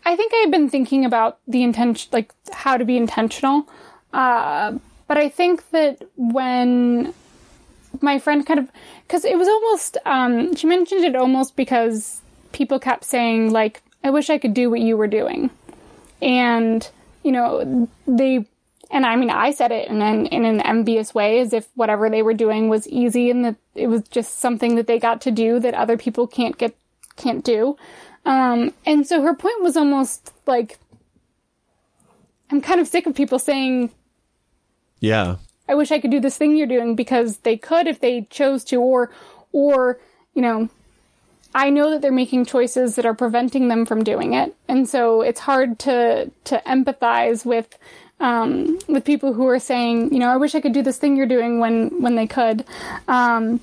[0.05, 3.69] I think I've been thinking about the intention, like how to be intentional.
[4.13, 7.15] Uh, but I think that when
[8.01, 8.71] my friend kind of,
[9.07, 12.21] because it was almost, um, she mentioned it almost because
[12.53, 15.51] people kept saying, like, I wish I could do what you were doing.
[16.21, 16.89] And,
[17.23, 18.47] you know, they,
[18.91, 22.11] and I mean, I said it in an, in an envious way, as if whatever
[22.11, 25.31] they were doing was easy and that it was just something that they got to
[25.31, 26.77] do that other people can't get,
[27.17, 27.77] can't do.
[28.25, 30.79] Um, and so her point was almost like,
[32.51, 33.91] I'm kind of sick of people saying,
[35.01, 35.37] Yeah,
[35.69, 38.65] I wish I could do this thing you're doing because they could if they chose
[38.65, 39.11] to, or,
[39.53, 39.99] or,
[40.35, 40.69] you know,
[41.55, 44.55] I know that they're making choices that are preventing them from doing it.
[44.69, 47.79] And so it's hard to, to empathize with,
[48.21, 51.17] um, with people who are saying, you know, I wish I could do this thing
[51.17, 52.65] you're doing when, when they could.
[53.07, 53.61] Um,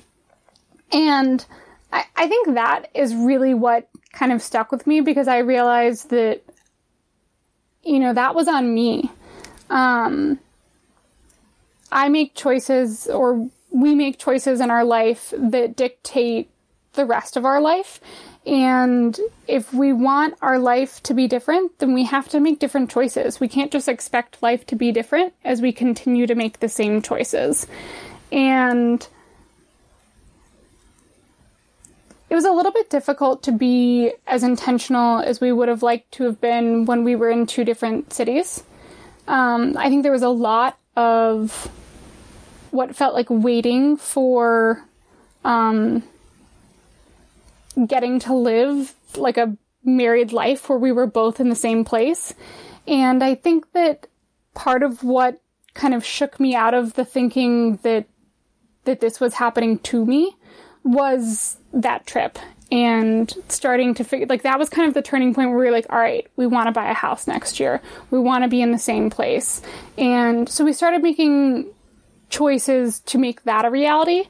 [0.92, 1.44] and
[1.92, 6.10] I, I think that is really what kind of stuck with me because I realized
[6.10, 6.42] that,
[7.82, 9.10] you know, that was on me.
[9.68, 10.38] Um,
[11.92, 16.50] I make choices or we make choices in our life that dictate
[16.94, 18.00] the rest of our life.
[18.46, 22.90] And if we want our life to be different, then we have to make different
[22.90, 23.38] choices.
[23.38, 27.02] We can't just expect life to be different as we continue to make the same
[27.02, 27.66] choices.
[28.32, 29.06] And
[32.30, 36.12] it was a little bit difficult to be as intentional as we would have liked
[36.12, 38.62] to have been when we were in two different cities.
[39.26, 41.68] Um, I think there was a lot of
[42.70, 44.84] what felt like waiting for
[45.44, 46.04] um,
[47.86, 52.32] getting to live like a married life where we were both in the same place.
[52.86, 54.06] And I think that
[54.54, 55.40] part of what
[55.74, 58.06] kind of shook me out of the thinking that
[58.84, 60.36] that this was happening to me
[60.84, 62.38] was that trip
[62.72, 65.72] and starting to figure like that was kind of the turning point where we were
[65.72, 67.80] like all right we want to buy a house next year.
[68.10, 69.60] We want to be in the same place.
[69.98, 71.66] And so we started making
[72.28, 74.24] choices to make that a reality.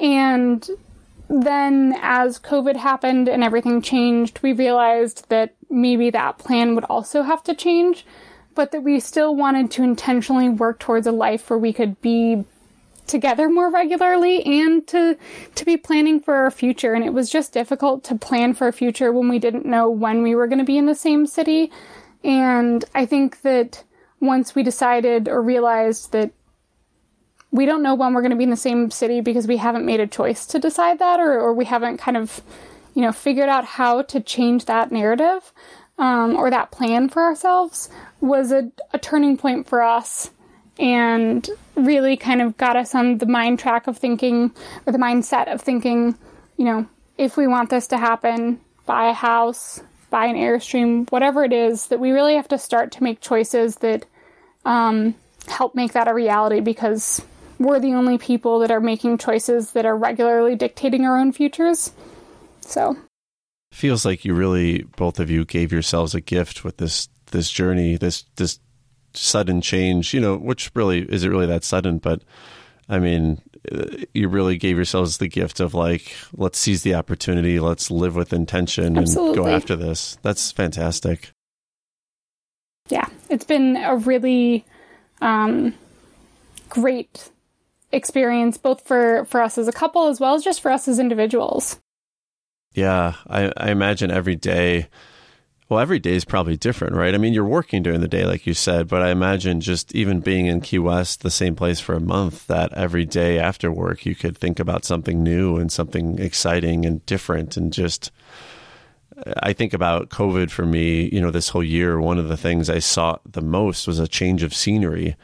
[0.00, 0.66] And
[1.28, 7.22] then as covid happened and everything changed we realized that maybe that plan would also
[7.22, 8.04] have to change
[8.54, 12.44] but that we still wanted to intentionally work towards a life where we could be
[13.06, 15.16] together more regularly and to
[15.54, 16.94] to be planning for our future.
[16.94, 20.22] And it was just difficult to plan for a future when we didn't know when
[20.22, 21.70] we were going to be in the same city.
[22.24, 23.84] And i think that
[24.20, 26.30] once we decided or realized that
[27.50, 29.84] we don't know when we're going to be in the same city because we haven't
[29.84, 32.40] made a choice to decide that or, or we haven't kind of
[32.94, 35.52] you know figured out how to change that narrative
[35.98, 37.90] um, or that plan for ourselves
[38.20, 40.30] was a, a turning point for us
[40.78, 44.52] and really kind of got us on the mind track of thinking
[44.86, 46.16] or the mindset of thinking,
[46.56, 46.86] you know,
[47.18, 51.86] if we want this to happen, buy a house, buy an Airstream, whatever it is,
[51.88, 54.06] that we really have to start to make choices that
[54.64, 55.14] um,
[55.48, 57.22] help make that a reality because
[57.58, 61.92] we're the only people that are making choices that are regularly dictating our own futures.
[62.60, 62.96] So
[63.72, 67.96] feels like you really both of you gave yourselves a gift with this this journey,
[67.96, 68.58] this this
[69.14, 72.22] sudden change, you know, which really is it really that sudden, but
[72.88, 73.40] I mean,
[73.70, 78.16] uh, you really gave yourselves the gift of like, let's seize the opportunity, let's live
[78.16, 79.28] with intention Absolutely.
[79.28, 80.18] and go after this.
[80.22, 81.30] That's fantastic.
[82.88, 84.64] Yeah, it's been a really
[85.20, 85.74] um,
[86.68, 87.30] great
[87.92, 90.98] experience, both for for us as a couple as well as just for us as
[90.98, 91.78] individuals.
[92.74, 94.88] Yeah, I, I imagine every day
[95.72, 97.14] well, every day is probably different, right?
[97.14, 100.20] I mean, you're working during the day, like you said, but I imagine just even
[100.20, 104.04] being in Key West, the same place for a month, that every day after work,
[104.04, 107.56] you could think about something new and something exciting and different.
[107.56, 108.10] And just,
[109.38, 112.68] I think about COVID for me, you know, this whole year, one of the things
[112.68, 115.16] I saw the most was a change of scenery.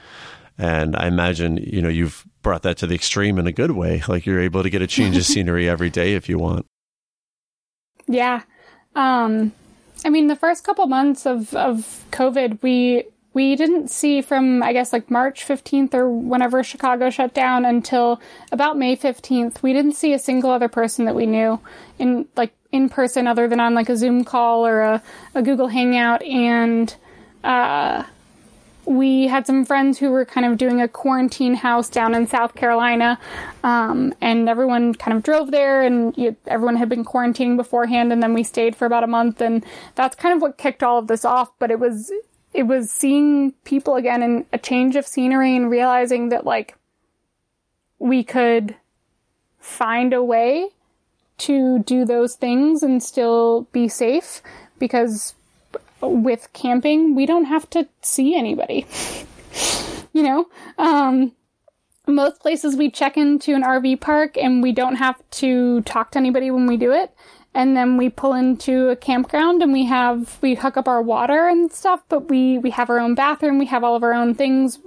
[0.57, 4.03] And I imagine, you know, you've brought that to the extreme in a good way.
[4.09, 6.65] Like you're able to get a change of scenery every day if you want.
[8.07, 8.45] Yeah.
[8.95, 9.53] Um,
[10.05, 14.73] I mean, the first couple months of, of COVID, we we didn't see from I
[14.73, 18.21] guess like March 15th or whenever Chicago shut down until
[18.51, 19.63] about May 15th.
[19.63, 21.61] We didn't see a single other person that we knew
[21.99, 25.03] in like in person other than on like a Zoom call or a,
[25.35, 26.95] a Google Hangout and
[27.45, 28.05] uh
[28.89, 32.55] we had some friends who were kind of doing a quarantine house down in South
[32.55, 33.19] Carolina,
[33.63, 38.23] um, and everyone kind of drove there, and you, everyone had been quarantining beforehand, and
[38.23, 39.65] then we stayed for about a month, and
[39.95, 41.51] that's kind of what kicked all of this off.
[41.59, 42.11] But it was
[42.55, 46.75] it was seeing people again and a change of scenery, and realizing that like
[47.99, 48.75] we could
[49.59, 50.71] find a way
[51.37, 54.41] to do those things and still be safe
[54.79, 55.35] because
[56.01, 58.87] with camping, we don't have to see anybody.
[60.13, 61.33] you know, um,
[62.07, 66.19] most places we check into an RV park and we don't have to talk to
[66.19, 67.13] anybody when we do it.
[67.55, 71.49] And then we pull into a campground and we have, we hook up our water
[71.49, 73.59] and stuff, but we, we have our own bathroom.
[73.59, 74.79] We have all of our own things.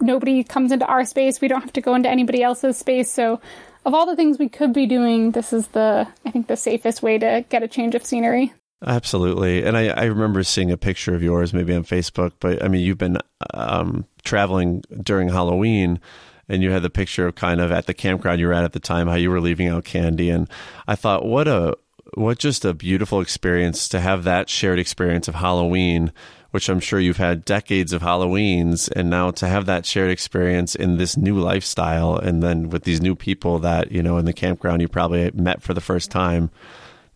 [0.00, 1.40] Nobody comes into our space.
[1.40, 3.10] We don't have to go into anybody else's space.
[3.10, 3.40] So
[3.84, 7.02] of all the things we could be doing, this is the, I think the safest
[7.02, 8.52] way to get a change of scenery.
[8.84, 9.62] Absolutely.
[9.62, 12.80] And I, I remember seeing a picture of yours maybe on Facebook, but I mean,
[12.80, 13.18] you've been
[13.52, 16.00] um, traveling during Halloween
[16.48, 18.72] and you had the picture of kind of at the campground you were at at
[18.72, 20.30] the time, how you were leaving out candy.
[20.30, 20.48] And
[20.88, 21.76] I thought, what a,
[22.14, 26.10] what just a beautiful experience to have that shared experience of Halloween,
[26.50, 30.74] which I'm sure you've had decades of Halloweens, and now to have that shared experience
[30.74, 34.32] in this new lifestyle, and then with these new people that you know in the
[34.32, 36.50] campground you probably met for the first time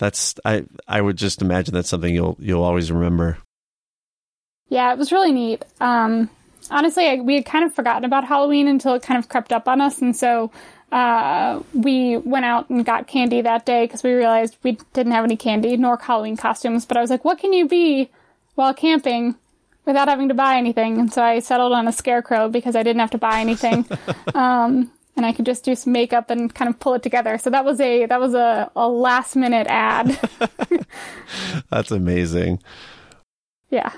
[0.04, 3.38] that's I I would just imagine that's something you'll you'll always remember.
[4.68, 5.64] Yeah, it was really neat.
[5.80, 6.30] Um,
[6.70, 9.68] honestly, I, we had kind of forgotten about Halloween until it kind of crept up
[9.68, 10.50] on us, and so
[10.92, 15.24] uh, we went out and got candy that day because we realized we didn't have
[15.24, 16.86] any candy nor Halloween costumes.
[16.86, 18.10] But I was like, what can you be
[18.54, 19.36] while camping
[19.86, 20.98] without having to buy anything?
[20.98, 23.86] And so I settled on a scarecrow because I didn't have to buy anything.
[24.34, 27.38] um, and I could just do some makeup and kind of pull it together.
[27.38, 30.18] So that was a that was a, a last minute ad.
[31.70, 32.60] That's amazing.
[33.70, 33.92] Yeah.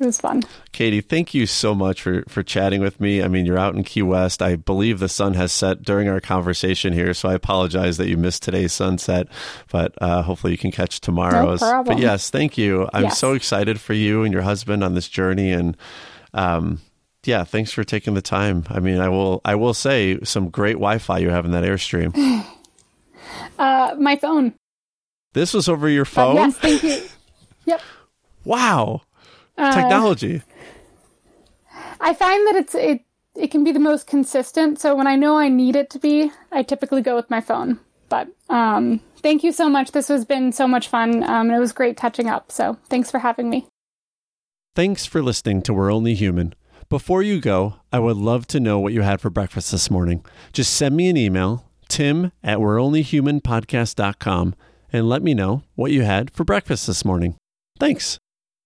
[0.00, 0.42] It was fun.
[0.72, 3.22] Katie, thank you so much for, for chatting with me.
[3.22, 4.42] I mean, you're out in Key West.
[4.42, 8.16] I believe the sun has set during our conversation here, so I apologize that you
[8.16, 9.28] missed today's sunset,
[9.70, 11.60] but uh, hopefully you can catch tomorrow's.
[11.60, 11.96] No problem.
[11.98, 12.88] But yes, thank you.
[12.92, 13.18] I'm Yes.
[13.18, 15.76] so excited for you and your husband on this journey, and
[16.34, 16.80] um,
[17.24, 18.64] yeah, thanks for taking the time.
[18.70, 22.44] I mean, I will I will say some great Wi-Fi you have in that Airstream.
[23.58, 24.52] Uh, my phone.
[25.32, 26.34] this was over your Uh, phone.
[26.36, 27.00] yes, thank you.
[27.64, 27.80] Yep.
[28.44, 29.02] Wow,
[29.56, 30.42] Uh, technology.
[32.00, 33.02] I find that it's it
[33.34, 34.80] it can be the most consistent.
[34.80, 37.78] So when I know I need it to be, I typically go with my phone.
[38.08, 39.92] But um, thank you so much.
[39.92, 42.50] This has been so much fun, um, and it was great touching up.
[42.52, 43.66] So thanks for having me.
[44.74, 46.54] Thanks for listening to We're Only Human.
[46.92, 50.22] Before you go, I would love to know what you had for breakfast this morning.
[50.52, 54.54] Just send me an email, tim at we're only human podcast.com,
[54.92, 57.36] and let me know what you had for breakfast this morning.
[57.80, 58.18] Thanks.